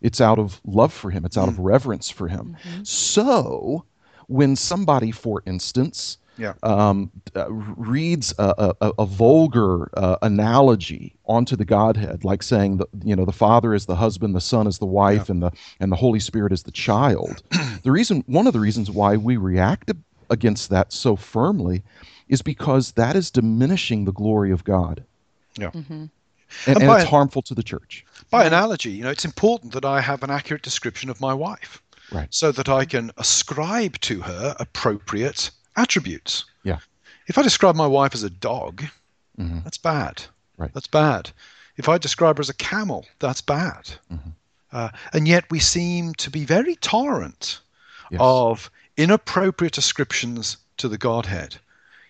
It's 0.00 0.20
out 0.20 0.38
of 0.38 0.60
love 0.66 0.92
for 0.92 1.10
him. 1.10 1.24
It's 1.24 1.38
out 1.38 1.48
mm-hmm. 1.48 1.60
of 1.60 1.64
reverence 1.64 2.10
for 2.10 2.28
him. 2.28 2.56
Mm-hmm. 2.62 2.82
So 2.84 3.84
when 4.26 4.56
somebody, 4.56 5.10
for 5.10 5.42
instance, 5.46 6.18
yeah. 6.36 6.54
um, 6.62 7.10
uh, 7.36 7.50
reads 7.50 8.34
a, 8.38 8.74
a, 8.80 8.92
a 8.98 9.06
vulgar 9.06 9.90
uh, 9.96 10.16
analogy 10.22 11.14
onto 11.26 11.56
the 11.56 11.64
Godhead, 11.64 12.24
like 12.24 12.42
saying 12.42 12.78
that 12.78 12.88
you 13.04 13.14
know 13.16 13.24
the 13.24 13.32
Father 13.32 13.74
is 13.74 13.86
the 13.86 13.96
husband, 13.96 14.34
the 14.34 14.40
Son 14.40 14.66
is 14.66 14.78
the 14.78 14.86
wife, 14.86 15.28
yeah. 15.28 15.32
and 15.32 15.42
the 15.42 15.52
and 15.80 15.92
the 15.92 15.96
Holy 15.96 16.20
Spirit 16.20 16.52
is 16.52 16.62
the 16.64 16.72
child. 16.72 17.42
the 17.82 17.92
reason, 17.92 18.24
one 18.26 18.46
of 18.46 18.52
the 18.52 18.60
reasons 18.60 18.90
why 18.90 19.16
we 19.16 19.36
react 19.36 19.90
against 20.30 20.70
that 20.70 20.92
so 20.92 21.16
firmly, 21.16 21.82
is 22.28 22.42
because 22.42 22.92
that 22.92 23.16
is 23.16 23.30
diminishing 23.30 24.04
the 24.04 24.12
glory 24.12 24.50
of 24.50 24.64
God. 24.64 25.04
Yeah. 25.58 25.70
Mm-hmm. 25.70 25.92
And, 25.92 26.10
and, 26.66 26.82
and 26.82 26.92
it's 27.00 27.10
harmful 27.10 27.42
to 27.42 27.54
the 27.54 27.62
church. 27.62 28.04
By 28.30 28.44
analogy, 28.44 28.90
you 28.90 29.02
know, 29.02 29.10
it's 29.10 29.24
important 29.24 29.72
that 29.72 29.84
I 29.84 30.00
have 30.00 30.22
an 30.22 30.30
accurate 30.30 30.62
description 30.62 31.10
of 31.10 31.20
my 31.20 31.34
wife. 31.34 31.82
Right. 32.12 32.28
So 32.30 32.52
that 32.52 32.68
I 32.68 32.84
can 32.84 33.10
ascribe 33.16 33.98
to 34.00 34.20
her 34.20 34.54
appropriate 34.60 35.50
attributes. 35.76 36.44
Yeah. 36.62 36.78
If 37.26 37.38
I 37.38 37.42
describe 37.42 37.76
my 37.76 37.86
wife 37.86 38.14
as 38.14 38.22
a 38.22 38.30
dog, 38.30 38.82
mm-hmm. 39.38 39.60
that's 39.64 39.78
bad. 39.78 40.22
Right. 40.58 40.72
That's 40.74 40.86
bad. 40.86 41.30
If 41.76 41.88
I 41.88 41.98
describe 41.98 42.36
her 42.36 42.42
as 42.42 42.50
a 42.50 42.54
camel, 42.54 43.06
that's 43.18 43.40
bad. 43.40 43.90
Mm-hmm. 44.12 44.30
Uh, 44.70 44.90
and 45.12 45.26
yet 45.26 45.44
we 45.50 45.60
seem 45.60 46.14
to 46.14 46.30
be 46.30 46.44
very 46.44 46.76
tolerant 46.76 47.60
yes. 48.10 48.20
of 48.22 48.70
inappropriate 48.96 49.78
ascriptions 49.78 50.58
to 50.76 50.88
the 50.88 50.98
Godhead 50.98 51.56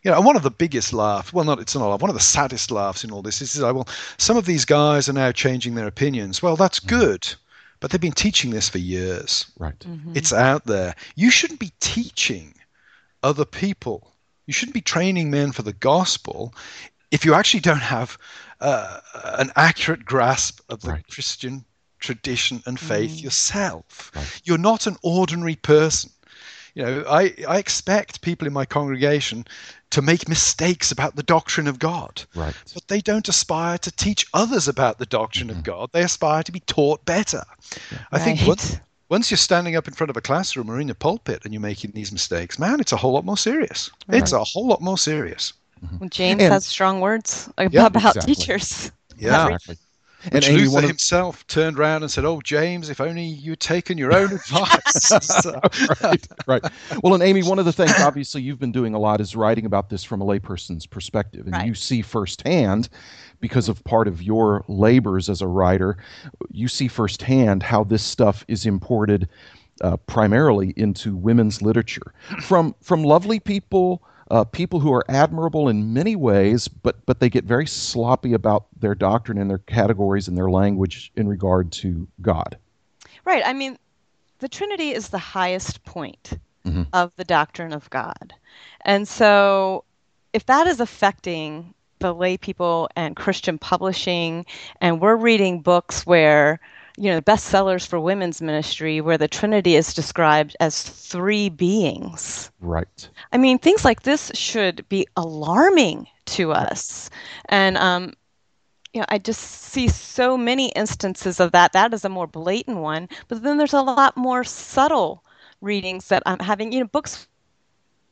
you 0.04 0.10
know, 0.10 0.18
and 0.18 0.26
one 0.26 0.36
of 0.36 0.42
the 0.42 0.50
biggest 0.50 0.92
laughs, 0.92 1.32
well, 1.32 1.44
not 1.44 1.58
it's 1.58 1.74
not 1.74 1.88
laugh, 1.88 2.02
one 2.02 2.10
of 2.10 2.16
the 2.16 2.22
saddest 2.22 2.70
laughs 2.70 3.04
in 3.04 3.10
all 3.10 3.22
this 3.22 3.40
is, 3.40 3.56
is 3.56 3.62
well, 3.62 3.88
some 4.18 4.36
of 4.36 4.44
these 4.44 4.64
guys 4.64 5.08
are 5.08 5.14
now 5.14 5.32
changing 5.32 5.74
their 5.74 5.86
opinions. 5.86 6.42
Well, 6.42 6.56
that's 6.56 6.78
mm-hmm. 6.78 6.96
good, 6.96 7.34
but 7.80 7.90
they've 7.90 8.00
been 8.00 8.12
teaching 8.12 8.50
this 8.50 8.68
for 8.68 8.78
years. 8.78 9.46
Right. 9.58 9.78
Mm-hmm. 9.78 10.12
It's 10.14 10.32
out 10.32 10.66
there. 10.66 10.94
You 11.16 11.30
shouldn't 11.30 11.60
be 11.60 11.72
teaching 11.80 12.54
other 13.22 13.46
people. 13.46 14.12
You 14.46 14.52
shouldn't 14.52 14.74
be 14.74 14.82
training 14.82 15.30
men 15.30 15.52
for 15.52 15.62
the 15.62 15.72
gospel 15.72 16.54
if 17.10 17.24
you 17.24 17.32
actually 17.32 17.60
don't 17.60 17.78
have 17.78 18.18
uh, 18.60 19.00
an 19.38 19.52
accurate 19.56 20.04
grasp 20.04 20.60
of 20.68 20.82
the 20.82 20.90
right. 20.90 21.08
Christian 21.08 21.64
tradition 21.98 22.62
and 22.66 22.78
faith 22.78 23.12
mm. 23.12 23.22
yourself. 23.22 24.12
Right. 24.14 24.40
You're 24.44 24.58
not 24.58 24.86
an 24.86 24.96
ordinary 25.02 25.56
person. 25.56 26.10
You 26.74 26.82
know, 26.82 27.04
I, 27.08 27.32
I 27.48 27.58
expect 27.58 28.20
people 28.20 28.46
in 28.46 28.52
my 28.52 28.66
congregation 28.66 29.46
to 29.94 30.02
make 30.02 30.28
mistakes 30.28 30.90
about 30.90 31.14
the 31.14 31.22
doctrine 31.22 31.68
of 31.68 31.78
God. 31.78 32.20
Right. 32.34 32.52
But 32.74 32.88
they 32.88 33.00
don't 33.00 33.28
aspire 33.28 33.78
to 33.78 33.92
teach 33.92 34.26
others 34.34 34.66
about 34.66 34.98
the 34.98 35.06
doctrine 35.06 35.50
mm-hmm. 35.50 35.58
of 35.58 35.64
God. 35.64 35.90
They 35.92 36.02
aspire 36.02 36.42
to 36.42 36.50
be 36.50 36.58
taught 36.58 37.04
better. 37.04 37.44
Yeah. 37.92 37.98
I 38.10 38.16
right. 38.16 38.24
think 38.24 38.40
once, 38.44 38.80
once 39.08 39.30
you're 39.30 39.38
standing 39.38 39.76
up 39.76 39.86
in 39.86 39.94
front 39.94 40.10
of 40.10 40.16
a 40.16 40.20
classroom 40.20 40.68
or 40.68 40.80
in 40.80 40.90
a 40.90 40.96
pulpit 40.96 41.44
and 41.44 41.54
you're 41.54 41.60
making 41.60 41.92
these 41.92 42.10
mistakes, 42.10 42.58
man, 42.58 42.80
it's 42.80 42.90
a 42.90 42.96
whole 42.96 43.12
lot 43.12 43.24
more 43.24 43.36
serious. 43.36 43.88
Right. 44.08 44.20
It's 44.20 44.32
a 44.32 44.42
whole 44.42 44.66
lot 44.66 44.80
more 44.80 44.98
serious. 44.98 45.52
Mm-hmm. 45.84 46.08
James 46.08 46.42
and, 46.42 46.52
has 46.52 46.66
strong 46.66 47.00
words 47.00 47.48
about, 47.56 47.72
yeah, 47.72 47.86
exactly. 47.86 48.34
teachers. 48.34 48.90
Yeah. 49.16 49.44
Exactly. 49.44 49.76
Which 50.30 50.48
and 50.48 50.56
Aimee, 50.56 50.68
Luther 50.68 50.86
himself 50.86 51.46
turned 51.46 51.78
around 51.78 52.02
and 52.02 52.10
said, 52.10 52.24
"Oh, 52.24 52.40
James, 52.40 52.88
if 52.88 53.00
only 53.00 53.24
you'd 53.24 53.60
taken 53.60 53.98
your 53.98 54.14
own 54.14 54.32
advice." 54.32 55.46
right, 56.02 56.26
right. 56.46 56.64
Well, 57.02 57.14
and 57.14 57.22
Aimee, 57.22 57.42
one 57.42 57.58
of 57.58 57.64
the 57.64 57.72
things 57.72 57.92
obviously 57.98 58.42
you've 58.42 58.58
been 58.58 58.72
doing 58.72 58.94
a 58.94 58.98
lot 58.98 59.20
is 59.20 59.36
writing 59.36 59.66
about 59.66 59.90
this 59.90 60.04
from 60.04 60.20
a 60.20 60.24
layperson's 60.24 60.86
perspective, 60.86 61.46
and 61.46 61.54
right. 61.54 61.66
you 61.66 61.74
see 61.74 62.02
firsthand, 62.02 62.88
because 63.40 63.68
of 63.68 63.82
part 63.84 64.08
of 64.08 64.22
your 64.22 64.64
labors 64.68 65.28
as 65.28 65.42
a 65.42 65.46
writer, 65.46 65.96
you 66.50 66.68
see 66.68 66.88
firsthand 66.88 67.62
how 67.62 67.84
this 67.84 68.02
stuff 68.02 68.44
is 68.48 68.64
imported 68.64 69.28
uh, 69.80 69.96
primarily 69.96 70.72
into 70.76 71.16
women's 71.16 71.60
literature 71.60 72.14
from 72.40 72.74
from 72.80 73.02
lovely 73.02 73.40
people 73.40 74.02
uh, 74.34 74.42
people 74.42 74.80
who 74.80 74.92
are 74.92 75.04
admirable 75.08 75.68
in 75.68 75.92
many 75.92 76.16
ways, 76.16 76.66
but 76.66 76.96
but 77.06 77.20
they 77.20 77.30
get 77.30 77.44
very 77.44 77.68
sloppy 77.68 78.32
about 78.32 78.66
their 78.80 78.96
doctrine 78.96 79.38
and 79.38 79.48
their 79.48 79.58
categories 79.58 80.26
and 80.26 80.36
their 80.36 80.50
language 80.50 81.12
in 81.14 81.28
regard 81.28 81.70
to 81.70 82.08
God. 82.20 82.58
Right. 83.24 83.44
I 83.46 83.52
mean, 83.52 83.78
the 84.40 84.48
Trinity 84.48 84.90
is 84.90 85.08
the 85.08 85.18
highest 85.18 85.84
point 85.84 86.32
mm-hmm. 86.66 86.82
of 86.92 87.12
the 87.16 87.22
doctrine 87.22 87.72
of 87.72 87.88
God. 87.90 88.34
And 88.80 89.06
so 89.06 89.84
if 90.32 90.44
that 90.46 90.66
is 90.66 90.80
affecting 90.80 91.72
the 92.00 92.12
lay 92.12 92.36
people 92.36 92.88
and 92.96 93.14
Christian 93.14 93.56
publishing, 93.56 94.46
and 94.80 95.00
we're 95.00 95.14
reading 95.14 95.60
books 95.60 96.04
where 96.04 96.58
you 96.96 97.10
know 97.10 97.20
bestsellers 97.20 97.86
for 97.86 97.98
women's 98.00 98.40
ministry 98.40 99.00
where 99.00 99.18
the 99.18 99.28
trinity 99.28 99.76
is 99.76 99.94
described 99.94 100.56
as 100.60 100.82
three 100.82 101.48
beings. 101.48 102.50
Right. 102.60 103.08
I 103.32 103.38
mean 103.38 103.58
things 103.58 103.84
like 103.84 104.02
this 104.02 104.30
should 104.34 104.88
be 104.88 105.06
alarming 105.16 106.06
to 106.26 106.52
us. 106.52 107.10
And 107.48 107.76
um 107.76 108.12
you 108.92 109.00
know 109.00 109.06
i 109.08 109.18
just 109.18 109.40
see 109.40 109.88
so 109.88 110.36
many 110.36 110.68
instances 110.70 111.40
of 111.40 111.52
that. 111.52 111.72
That 111.72 111.92
is 111.94 112.04
a 112.04 112.08
more 112.08 112.26
blatant 112.26 112.78
one. 112.78 113.08
But 113.28 113.42
then 113.42 113.58
there's 113.58 113.74
a 113.74 113.82
lot 113.82 114.16
more 114.16 114.44
subtle 114.44 115.24
readings 115.60 116.08
that 116.08 116.22
i'm 116.26 116.38
having 116.40 116.72
you 116.72 116.80
know 116.80 116.86
books 116.86 117.26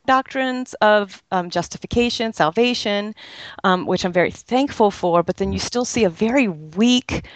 doctrines 0.06 0.74
of 0.74 1.22
um, 1.30 1.50
justification, 1.50 2.32
salvation, 2.32 3.14
um, 3.64 3.86
which 3.86 4.04
I'm 4.04 4.12
very 4.12 4.30
thankful 4.30 4.90
for, 4.90 5.22
but 5.22 5.36
then 5.36 5.52
you 5.52 5.58
still 5.58 5.84
see 5.84 6.04
a 6.04 6.10
very 6.10 6.48
weak 6.48 7.26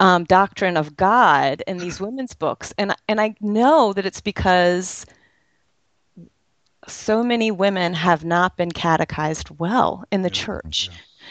um, 0.00 0.24
doctrine 0.24 0.76
of 0.76 0.96
God 0.96 1.62
in 1.66 1.78
these 1.78 2.00
women's 2.00 2.34
books. 2.34 2.72
And, 2.78 2.94
and 3.08 3.20
I 3.20 3.34
know 3.40 3.92
that 3.92 4.06
it's 4.06 4.20
because 4.20 5.06
so 6.88 7.22
many 7.22 7.50
women 7.50 7.94
have 7.94 8.24
not 8.24 8.56
been 8.56 8.72
catechized 8.72 9.50
well 9.58 10.04
in 10.10 10.22
the 10.22 10.30
church. 10.30 10.90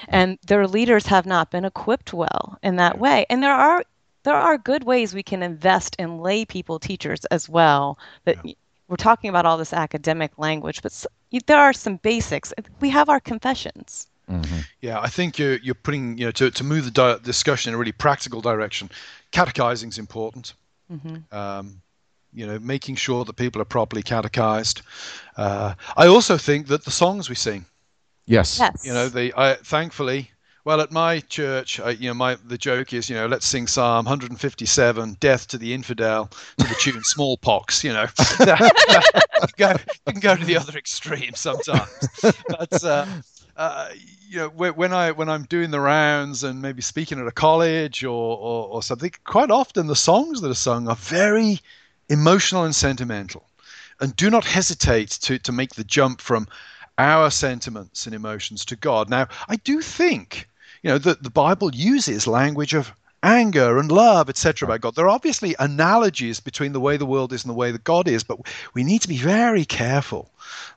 And 0.10 0.38
their 0.46 0.68
leaders 0.68 1.06
have 1.08 1.26
not 1.26 1.52
been 1.52 1.64
equipped 1.64 2.14
well 2.14 2.58
in 2.62 2.76
that 2.78 3.00
way. 3.00 3.26
And 3.30 3.42
there 3.42 3.54
are 3.54 3.84
there 4.24 4.36
are 4.36 4.58
good 4.58 4.84
ways 4.84 5.14
we 5.14 5.22
can 5.24 5.44
invest 5.44 5.96
in 6.00 6.18
lay 6.18 6.46
people 6.46 6.80
teachers 6.80 7.24
as 7.26 7.48
well 7.48 8.00
that 8.26 8.38
yeah 8.44 8.54
we're 8.88 8.96
talking 8.96 9.30
about 9.30 9.46
all 9.46 9.58
this 9.58 9.74
academic 9.74 10.38
language, 10.38 10.82
but 10.82 11.06
there 11.48 11.58
are 11.58 11.74
some 11.74 11.98
basics. 11.98 12.54
We 12.80 12.90
have 12.90 13.10
our 13.10 13.20
confessions. 13.20 14.08
Mm-hmm. 14.30 14.60
Yeah, 14.82 15.00
I 15.00 15.08
think 15.08 15.38
you're, 15.38 15.58
you're 15.58 15.76
putting, 15.76 16.18
you 16.18 16.26
know, 16.26 16.32
to, 16.32 16.52
to 16.52 16.64
move 16.64 16.86
the 16.86 16.92
di- 16.92 17.20
discussion 17.24 17.70
in 17.70 17.76
a 17.76 17.78
really 17.78 17.92
practical 17.92 18.42
direction, 18.42 18.90
catechizing 19.32 19.90
is 19.90 19.98
important. 19.98 20.54
Mm-hmm. 20.92 21.36
Um, 21.36 21.82
you 22.34 22.46
know, 22.46 22.60
making 22.60 22.96
sure 22.96 23.24
that 23.24 23.36
people 23.36 23.62
are 23.62 23.66
properly 23.66 24.04
catechized. 24.04 24.82
Uh, 25.38 25.74
I 25.96 26.08
also 26.08 26.38
think 26.38 26.68
that 26.68 26.84
the 26.84 26.92
songs 26.92 27.30
we 27.30 27.36
sing. 27.36 27.66
Yes. 28.26 28.60
yes. 28.60 28.86
You 28.86 28.94
know, 28.94 29.08
they, 29.08 29.32
I, 29.34 29.54
thankfully, 29.56 30.32
well, 30.66 30.82
at 30.82 30.92
my 30.92 31.20
church, 31.20 31.80
you 32.00 32.08
know, 32.10 32.16
my 32.16 32.38
the 32.44 32.58
joke 32.58 32.92
is, 32.92 33.08
you 33.08 33.16
know, 33.16 33.28
let's 33.28 33.46
sing 33.46 33.68
Psalm 33.68 34.06
157, 34.06 35.18
"Death 35.20 35.48
to 35.50 35.60
the 35.60 35.72
infidel," 35.76 36.32
to 36.58 36.68
the 36.68 36.76
tune 36.80 37.04
"Smallpox." 37.04 37.84
You 37.84 37.94
know, 37.94 38.08
you 39.60 39.78
can 40.08 40.20
go 40.20 40.36
to 40.36 40.44
the 40.44 40.58
other 40.58 40.76
extreme 40.76 41.36
sometimes. 41.36 41.92
But 42.50 42.84
uh, 42.84 43.06
uh, 43.56 43.90
you 44.28 44.38
know, 44.38 44.50
when 44.50 44.92
I 44.92 45.12
when 45.12 45.30
I'm 45.30 45.44
doing 45.44 45.70
the 45.70 45.80
rounds 45.80 46.44
and 46.44 46.64
maybe 46.64 46.82
speaking 46.82 47.20
at 47.20 47.28
a 47.28 47.32
college 47.32 48.04
or, 48.04 48.36
or, 48.38 48.68
or 48.68 48.82
something, 48.82 49.12
quite 49.24 49.52
often 49.52 49.86
the 49.86 49.96
songs 49.96 50.42
that 50.42 50.50
are 50.50 50.56
sung 50.56 50.90
are 50.90 50.96
very 50.96 51.60
emotional 52.10 52.64
and 52.64 52.76
sentimental, 52.76 53.48
and 54.00 54.16
do 54.16 54.32
not 54.32 54.44
hesitate 54.44 55.12
to 55.12 55.38
to 55.38 55.52
make 55.52 55.76
the 55.76 55.84
jump 55.84 56.22
from 56.22 56.48
our 56.98 57.30
sentiments 57.30 58.08
and 58.08 58.16
emotions 58.16 58.66
to 58.66 58.76
God. 58.76 59.12
Now, 59.12 59.28
I 59.48 59.58
do 59.58 59.80
think 59.82 60.48
you 60.86 60.92
know, 60.92 61.00
the, 61.00 61.16
the 61.20 61.32
Bible 61.32 61.74
uses 61.74 62.28
language 62.28 62.76
of 62.76 62.94
anger 63.24 63.80
and 63.80 63.92
love, 63.92 64.30
etc. 64.30 64.68
about 64.68 64.82
God. 64.82 64.94
There 64.94 65.06
are 65.06 65.10
obviously 65.10 65.56
analogies 65.58 66.40
between 66.40 66.74
the 66.74 66.80
way 66.80 66.96
the 66.96 67.08
world 67.08 67.34
is 67.34 67.44
and 67.44 67.50
the 67.50 67.58
way 67.58 67.72
that 67.72 67.84
God 67.84 68.08
is, 68.08 68.24
but 68.24 68.38
we 68.76 68.84
need 68.84 69.02
to 69.02 69.08
be 69.08 69.18
very 69.18 69.66
careful 69.66 70.30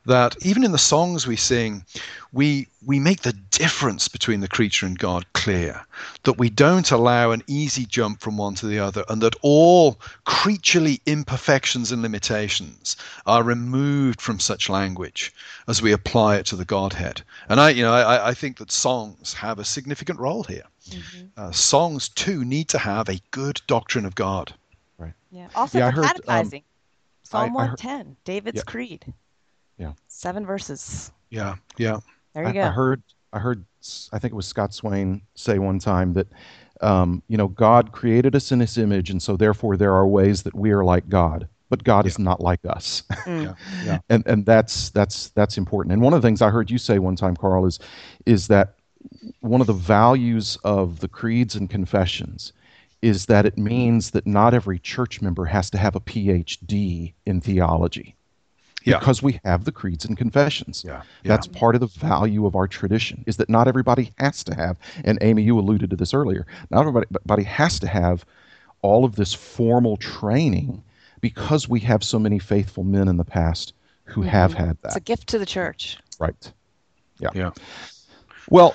that 0.06 0.36
even 0.44 0.64
in 0.64 0.72
the 0.72 0.78
songs 0.78 1.26
we 1.26 1.36
sing, 1.36 1.84
we 2.32 2.66
we 2.86 2.98
make 2.98 3.22
the 3.22 3.32
difference 3.50 4.08
between 4.08 4.40
the 4.40 4.48
creature 4.48 4.86
and 4.86 4.98
God 4.98 5.24
clear. 5.32 5.84
That 6.22 6.38
we 6.38 6.50
don't 6.50 6.90
allow 6.90 7.30
an 7.30 7.42
easy 7.46 7.84
jump 7.84 8.20
from 8.20 8.36
one 8.36 8.54
to 8.56 8.66
the 8.66 8.78
other, 8.78 9.04
and 9.08 9.20
that 9.22 9.36
all 9.42 10.00
creaturely 10.24 11.00
imperfections 11.06 11.92
and 11.92 12.02
limitations 12.02 12.96
are 13.26 13.42
removed 13.42 14.20
from 14.20 14.40
such 14.40 14.68
language 14.68 15.32
as 15.66 15.82
we 15.82 15.92
apply 15.92 16.36
it 16.36 16.46
to 16.46 16.56
the 16.56 16.64
Godhead. 16.64 17.22
And 17.48 17.60
I, 17.60 17.70
you 17.70 17.82
know, 17.82 17.92
I, 17.92 18.28
I 18.30 18.34
think 18.34 18.58
that 18.58 18.72
songs 18.72 19.34
have 19.34 19.58
a 19.58 19.64
significant 19.64 20.20
role 20.20 20.44
here. 20.44 20.64
Mm-hmm. 20.90 21.26
Uh, 21.36 21.50
songs 21.52 22.08
too 22.08 22.44
need 22.44 22.68
to 22.68 22.78
have 22.78 23.08
a 23.08 23.20
good 23.30 23.60
doctrine 23.66 24.06
of 24.06 24.14
God. 24.14 24.54
Right. 24.96 25.12
Yeah. 25.30 25.48
Also 25.54 25.78
yeah, 25.78 25.90
for 25.90 25.96
heard, 25.96 26.04
um, 26.04 26.10
catechizing. 26.10 26.60
Um, 26.60 26.64
Psalm 27.24 27.52
one 27.52 27.76
ten, 27.76 28.16
David's 28.24 28.56
yeah. 28.56 28.62
Creed. 28.62 29.12
Yeah. 29.78 29.92
Seven 30.08 30.44
verses. 30.44 31.12
Yeah. 31.30 31.56
Yeah. 31.76 31.98
There 32.34 32.44
you 32.44 32.50
I, 32.50 32.52
go. 32.52 32.62
I 32.62 32.70
heard. 32.70 33.02
I 33.32 33.38
heard. 33.38 33.64
I 34.12 34.18
think 34.18 34.32
it 34.32 34.36
was 34.36 34.46
Scott 34.46 34.74
Swain 34.74 35.22
say 35.34 35.58
one 35.58 35.78
time 35.78 36.12
that, 36.14 36.26
um, 36.80 37.22
you 37.28 37.36
know, 37.36 37.48
God 37.48 37.92
created 37.92 38.34
us 38.34 38.50
in 38.52 38.60
His 38.60 38.76
image, 38.76 39.10
and 39.10 39.22
so 39.22 39.36
therefore 39.36 39.76
there 39.76 39.94
are 39.94 40.06
ways 40.06 40.42
that 40.42 40.54
we 40.54 40.72
are 40.72 40.84
like 40.84 41.08
God 41.08 41.48
but 41.70 41.84
God 41.84 42.04
yeah. 42.04 42.08
is 42.08 42.18
not 42.18 42.40
like 42.40 42.60
us. 42.64 43.02
Mm. 43.24 43.44
yeah, 43.44 43.54
yeah. 43.84 43.98
And 44.08 44.26
and 44.26 44.46
that's 44.46 44.90
that's 44.90 45.28
that's 45.30 45.58
important. 45.58 45.92
And 45.92 46.02
one 46.02 46.14
of 46.14 46.22
the 46.22 46.26
things 46.26 46.42
I 46.42 46.50
heard 46.50 46.70
you 46.70 46.78
say 46.78 46.98
one 46.98 47.16
time, 47.16 47.36
Carl, 47.36 47.66
is 47.66 47.78
is 48.26 48.48
that 48.48 48.74
one 49.40 49.60
of 49.60 49.66
the 49.66 49.72
values 49.72 50.58
of 50.64 51.00
the 51.00 51.08
creeds 51.08 51.54
and 51.54 51.68
confessions 51.68 52.52
is 53.00 53.26
that 53.26 53.46
it 53.46 53.56
means 53.56 54.10
that 54.10 54.26
not 54.26 54.54
every 54.54 54.78
church 54.78 55.22
member 55.22 55.44
has 55.44 55.70
to 55.70 55.78
have 55.78 55.94
a 55.94 56.00
PhD 56.00 57.14
in 57.26 57.40
theology. 57.40 58.16
Yeah. 58.90 58.98
Because 58.98 59.22
we 59.22 59.40
have 59.44 59.64
the 59.64 59.72
creeds 59.72 60.04
and 60.04 60.16
confessions. 60.16 60.84
Yeah. 60.86 61.02
yeah. 61.22 61.28
That's 61.28 61.46
part 61.46 61.74
of 61.74 61.80
the 61.80 61.86
value 61.86 62.46
of 62.46 62.56
our 62.56 62.66
tradition, 62.66 63.24
is 63.26 63.36
that 63.36 63.48
not 63.48 63.68
everybody 63.68 64.12
has 64.18 64.42
to 64.44 64.54
have, 64.54 64.78
and 65.04 65.18
Aimee, 65.20 65.42
you 65.42 65.58
alluded 65.58 65.90
to 65.90 65.96
this 65.96 66.14
earlier, 66.14 66.46
not 66.70 66.86
everybody 66.86 67.42
has 67.42 67.78
to 67.80 67.86
have 67.86 68.24
all 68.82 69.04
of 69.04 69.16
this 69.16 69.34
formal 69.34 69.96
training 69.96 70.82
because 71.20 71.68
we 71.68 71.80
have 71.80 72.04
so 72.04 72.18
many 72.18 72.38
faithful 72.38 72.84
men 72.84 73.08
in 73.08 73.16
the 73.16 73.24
past 73.24 73.72
who 74.04 74.20
mm-hmm. 74.20 74.30
have 74.30 74.54
had 74.54 74.78
that. 74.82 74.88
It's 74.88 74.96
a 74.96 75.00
gift 75.00 75.26
to 75.28 75.38
the 75.38 75.46
church. 75.46 75.98
Right. 76.18 76.52
Yeah. 77.18 77.30
Yeah. 77.34 77.50
Well, 78.50 78.74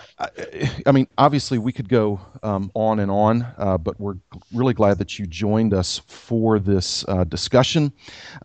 I 0.85 0.91
mean, 0.91 1.07
obviously, 1.17 1.57
we 1.57 1.71
could 1.71 1.89
go 1.89 2.19
um, 2.43 2.69
on 2.75 2.99
and 2.99 3.09
on, 3.09 3.47
uh, 3.57 3.77
but 3.79 3.99
we're 3.99 4.17
really 4.53 4.75
glad 4.75 4.99
that 4.99 5.17
you 5.17 5.25
joined 5.25 5.73
us 5.73 6.01
for 6.07 6.59
this 6.59 7.03
uh, 7.07 7.23
discussion. 7.23 7.91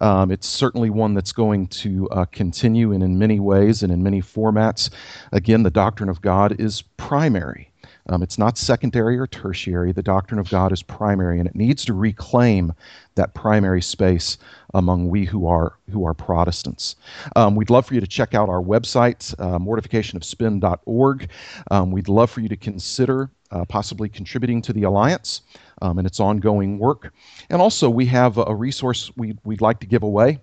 Um, 0.00 0.30
it's 0.30 0.48
certainly 0.48 0.88
one 0.88 1.12
that's 1.12 1.32
going 1.32 1.66
to 1.68 2.08
uh, 2.10 2.24
continue 2.26 2.92
and 2.92 3.02
in 3.02 3.18
many 3.18 3.40
ways 3.40 3.82
and 3.82 3.92
in 3.92 4.02
many 4.02 4.22
formats. 4.22 4.88
Again, 5.32 5.62
the 5.64 5.70
doctrine 5.70 6.08
of 6.08 6.22
God 6.22 6.58
is 6.58 6.82
primary. 6.96 7.72
Um, 8.08 8.22
it's 8.22 8.38
not 8.38 8.56
secondary 8.56 9.18
or 9.18 9.26
tertiary. 9.26 9.92
The 9.92 10.02
doctrine 10.02 10.40
of 10.40 10.48
God 10.48 10.72
is 10.72 10.82
primary, 10.82 11.38
and 11.38 11.48
it 11.48 11.54
needs 11.54 11.84
to 11.86 11.94
reclaim 11.94 12.72
that 13.16 13.34
primary 13.34 13.82
space 13.82 14.38
among 14.74 15.08
we 15.08 15.24
who 15.24 15.46
are 15.46 15.76
who 15.90 16.04
are 16.04 16.14
Protestants. 16.14 16.96
Um, 17.36 17.54
we'd 17.54 17.70
love 17.70 17.86
for 17.86 17.94
you 17.94 18.00
to 18.00 18.06
check 18.06 18.34
out 18.34 18.48
our 18.48 18.62
website, 18.62 19.34
uh, 19.38 19.58
mortificationofspin.org. 19.58 21.28
Um, 21.70 21.90
we'd 21.90 22.08
love 22.08 22.30
for 22.30 22.40
you 22.40 22.48
to 22.48 22.56
consider 22.56 23.30
uh, 23.50 23.64
possibly 23.64 24.08
contributing 24.08 24.62
to 24.62 24.72
the 24.72 24.82
Alliance 24.84 25.42
um, 25.82 25.98
and 25.98 26.06
its 26.06 26.20
ongoing 26.20 26.78
work. 26.78 27.12
And 27.50 27.60
also, 27.60 27.88
we 27.88 28.06
have 28.06 28.38
a 28.38 28.54
resource 28.54 29.10
we'd, 29.16 29.38
we'd 29.44 29.60
like 29.60 29.80
to 29.80 29.86
give 29.86 30.02
away. 30.02 30.40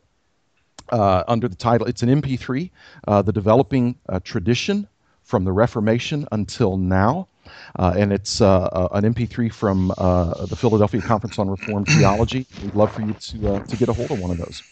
Uh, 0.89 1.23
under 1.28 1.47
the 1.47 1.56
title, 1.56 1.88
it's 1.88 2.04
an 2.04 2.10
MP3, 2.21 2.69
uh, 3.08 3.21
The 3.21 3.34
Developing 3.34 3.95
uh, 4.08 4.19
Tradition 4.23 4.88
from 5.23 5.43
the 5.43 5.51
Reformation 5.51 6.28
until 6.32 6.78
now. 6.78 7.28
Uh, 7.77 7.93
and 7.97 8.12
it's 8.13 8.41
uh, 8.41 8.63
uh 8.63 8.88
an 8.91 9.13
MP3 9.13 9.51
from 9.51 9.91
uh, 9.97 10.45
the 10.45 10.55
Philadelphia 10.55 11.01
Conference 11.01 11.39
on 11.39 11.47
Reformed 11.49 11.88
Theology. 11.88 12.47
We'd 12.62 12.75
love 12.75 12.91
for 12.91 13.01
you 13.01 13.13
to, 13.13 13.49
uh, 13.49 13.60
to 13.67 13.77
get 13.77 13.89
a 13.89 13.93
hold 13.93 14.12
of 14.12 14.19
one 14.19 14.31
of 14.31 14.38
those. 14.38 14.63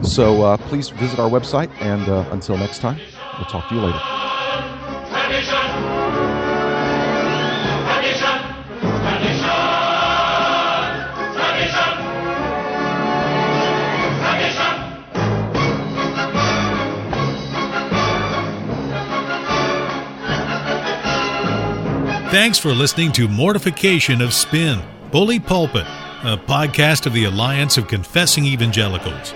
So 0.00 0.56
please 0.58 0.90
visit 0.90 1.18
our 1.18 1.28
website, 1.28 1.70
and 1.80 2.08
until 2.30 2.58
next 2.58 2.78
time, 2.78 3.02
we'll 3.36 3.46
talk 3.46 3.68
to 3.68 3.74
you 3.74 3.80
later. 3.80 4.19
Thanks 22.30 22.58
for 22.60 22.72
listening 22.72 23.10
to 23.12 23.26
Mortification 23.26 24.20
of 24.22 24.32
Spin, 24.32 24.80
Bully 25.10 25.40
Pulpit, 25.40 25.84
a 26.22 26.36
podcast 26.36 27.04
of 27.06 27.12
the 27.12 27.24
Alliance 27.24 27.76
of 27.76 27.88
Confessing 27.88 28.44
Evangelicals. 28.44 29.34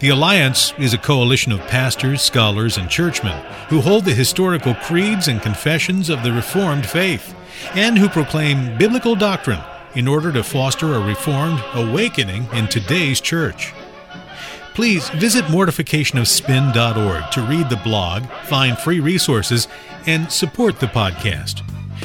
The 0.00 0.08
Alliance 0.08 0.74
is 0.76 0.92
a 0.92 0.98
coalition 0.98 1.52
of 1.52 1.60
pastors, 1.68 2.22
scholars, 2.22 2.78
and 2.78 2.90
churchmen 2.90 3.40
who 3.68 3.80
hold 3.80 4.04
the 4.04 4.12
historical 4.12 4.74
creeds 4.74 5.28
and 5.28 5.40
confessions 5.40 6.10
of 6.10 6.24
the 6.24 6.32
Reformed 6.32 6.84
faith 6.84 7.32
and 7.74 7.96
who 7.96 8.08
proclaim 8.08 8.76
biblical 8.76 9.14
doctrine 9.14 9.60
in 9.94 10.08
order 10.08 10.32
to 10.32 10.42
foster 10.42 10.94
a 10.94 11.00
reformed 11.00 11.62
awakening 11.74 12.48
in 12.52 12.66
today's 12.66 13.20
church. 13.20 13.72
Please 14.74 15.08
visit 15.10 15.44
mortificationofspin.org 15.44 17.30
to 17.30 17.42
read 17.42 17.70
the 17.70 17.80
blog, 17.84 18.24
find 18.46 18.76
free 18.76 18.98
resources, 18.98 19.68
and 20.06 20.32
support 20.32 20.80
the 20.80 20.86
podcast. 20.86 21.62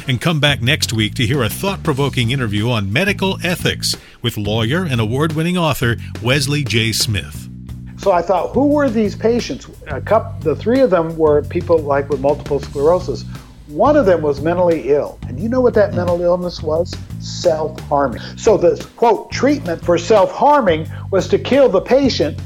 And 0.08 0.20
come 0.20 0.40
back 0.40 0.62
next 0.62 0.94
week 0.94 1.14
to 1.16 1.26
hear 1.26 1.44
a 1.44 1.50
thought 1.50 1.84
provoking 1.84 2.32
interview 2.32 2.70
on 2.70 2.92
medical 2.92 3.38
ethics 3.44 3.96
with 4.22 4.38
lawyer 4.38 4.84
and 4.84 5.00
award 5.00 5.34
winning 5.34 5.58
author 5.58 5.98
Wesley 6.22 6.64
J. 6.64 6.92
Smith. 6.92 7.50
So 7.98 8.12
I 8.12 8.22
thought, 8.22 8.54
who 8.54 8.68
were 8.68 8.90
these 8.90 9.16
patients? 9.16 9.70
A 9.88 10.02
couple, 10.02 10.40
the 10.40 10.56
three 10.56 10.80
of 10.80 10.90
them 10.90 11.16
were 11.18 11.44
people 11.44 11.78
like 11.78 12.10
with 12.10 12.20
multiple 12.20 12.60
sclerosis. 12.60 13.24
One 13.68 13.96
of 13.96 14.06
them 14.06 14.22
was 14.22 14.42
mentally 14.42 14.90
ill. 14.90 15.20
And 15.28 15.40
you 15.40 15.48
know 15.48 15.62
what 15.62 15.76
that 15.76 15.94
mental 15.94 16.20
illness 16.22 16.64
was? 16.64 16.96
Self 17.20 17.80
harming. 17.82 18.22
So 18.38 18.58
the 18.58 18.84
quote 18.96 19.32
treatment 19.32 19.86
for 19.86 19.98
self 19.98 20.32
harming 20.32 20.90
was 21.12 21.28
to 21.30 21.38
kill 21.38 21.70
the 21.70 21.82
patient 21.82 22.40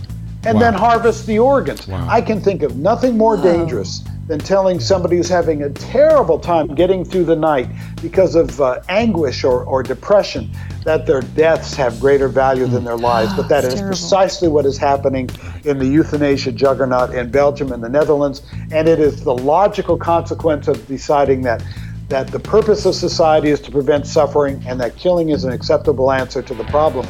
and 0.45 0.55
wow. 0.55 0.59
then 0.59 0.73
harvest 0.73 1.25
the 1.25 1.39
organs. 1.39 1.87
Wow. 1.87 2.05
I 2.09 2.21
can 2.21 2.41
think 2.41 2.61
of 2.61 2.77
nothing 2.77 3.17
more 3.17 3.37
wow. 3.37 3.43
dangerous 3.43 4.03
than 4.27 4.39
telling 4.39 4.79
somebody 4.79 5.17
who's 5.17 5.29
having 5.29 5.63
a 5.63 5.69
terrible 5.69 6.39
time 6.39 6.73
getting 6.73 7.05
through 7.05 7.25
the 7.25 7.35
night 7.35 7.67
because 8.01 8.35
of 8.35 8.59
uh, 8.59 8.81
anguish 8.89 9.43
or, 9.43 9.63
or 9.63 9.83
depression 9.83 10.49
that 10.83 11.05
their 11.05 11.21
deaths 11.21 11.73
have 11.75 11.99
greater 11.99 12.27
value 12.27 12.65
than 12.65 12.83
their 12.83 12.97
lives. 12.97 13.33
But 13.35 13.49
that 13.49 13.63
is 13.63 13.75
terrible. 13.75 13.89
precisely 13.89 14.47
what 14.47 14.65
is 14.65 14.77
happening 14.77 15.29
in 15.63 15.77
the 15.77 15.85
euthanasia 15.85 16.51
juggernaut 16.51 17.13
in 17.13 17.29
Belgium 17.29 17.71
and 17.71 17.83
the 17.83 17.89
Netherlands. 17.89 18.41
And 18.71 18.87
it 18.87 18.99
is 18.99 19.23
the 19.23 19.35
logical 19.35 19.97
consequence 19.97 20.67
of 20.67 20.87
deciding 20.87 21.41
that 21.41 21.63
that 22.07 22.27
the 22.27 22.39
purpose 22.39 22.85
of 22.85 22.93
society 22.93 23.49
is 23.49 23.59
to 23.59 23.71
prevent 23.71 24.05
suffering 24.05 24.61
and 24.67 24.79
that 24.79 24.95
killing 24.95 25.29
is 25.29 25.43
an 25.43 25.51
acceptable 25.51 26.11
answer 26.11 26.39
to 26.39 26.53
the 26.53 26.63
problem. 26.65 27.03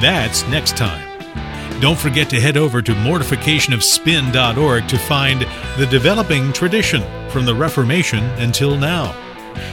That's 0.00 0.42
next 0.48 0.74
time. 0.74 1.09
Don't 1.80 1.98
forget 1.98 2.28
to 2.30 2.40
head 2.40 2.58
over 2.58 2.82
to 2.82 2.92
mortificationofspin.org 2.92 4.88
to 4.88 4.98
find 4.98 5.40
the 5.78 5.86
developing 5.86 6.52
tradition 6.52 7.02
from 7.30 7.46
the 7.46 7.54
Reformation 7.54 8.22
until 8.38 8.76
now. 8.76 9.12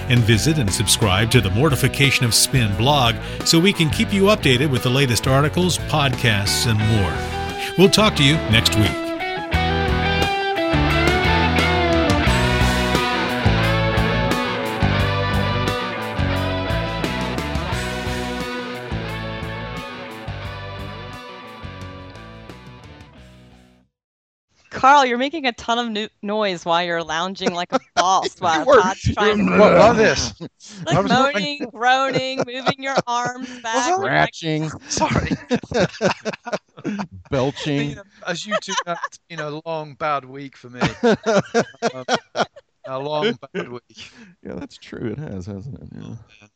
And 0.08 0.22
visit 0.22 0.58
and 0.58 0.72
subscribe 0.72 1.30
to 1.32 1.42
the 1.42 1.50
Mortification 1.50 2.26
of 2.26 2.34
Spin 2.34 2.76
blog 2.78 3.16
so 3.44 3.60
we 3.60 3.74
can 3.74 3.90
keep 3.90 4.14
you 4.14 4.24
updated 4.24 4.72
with 4.72 4.84
the 4.84 4.90
latest 4.90 5.28
articles, 5.28 5.78
podcasts, 5.80 6.66
and 6.66 6.80
more. 6.80 7.14
We'll 7.78 7.90
talk 7.90 8.16
to 8.16 8.24
you 8.24 8.36
next 8.52 8.76
week. 8.78 9.07
Carl, 24.78 25.06
you're 25.06 25.18
making 25.18 25.46
a 25.46 25.52
ton 25.54 25.80
of 25.80 25.92
no- 25.92 26.08
noise 26.22 26.66
while 26.66 26.84
you're 26.84 27.04
lounging 27.04 27.54
like 27.54 27.72
a 27.74 27.80
boss 27.96 28.36
while 28.40 28.66
Todd's 28.66 29.02
trying 29.14 29.46
to. 29.46 29.58
What 29.58 29.74
love 29.78 29.98
this? 29.98 30.34
Like 30.86 31.06
moaning, 31.06 31.70
groaning, 31.72 32.44
moving 32.46 32.76
your 32.82 32.96
arms 33.06 33.50
back, 33.64 33.94
scratching. 33.96 34.64
Like, 34.64 34.82
Sorry. 34.90 35.30
Belching. 37.30 37.98
As 38.26 38.46
you 38.46 38.56
two 38.62 38.74
know, 38.86 38.96
it's 39.06 39.20
been 39.30 39.40
a 39.40 39.62
long 39.66 39.96
bad 39.96 40.26
week 40.26 40.56
for 40.56 40.70
me. 40.70 40.82
um, 40.82 42.06
a 42.86 43.00
long 43.00 43.38
bad 43.54 43.70
week. 43.70 44.12
Yeah, 44.44 44.54
that's 44.54 44.78
true. 44.78 45.12
It 45.12 45.18
has, 45.20 45.46
hasn't 45.46 45.82
it? 45.82 45.90
Yeah. 45.96 46.48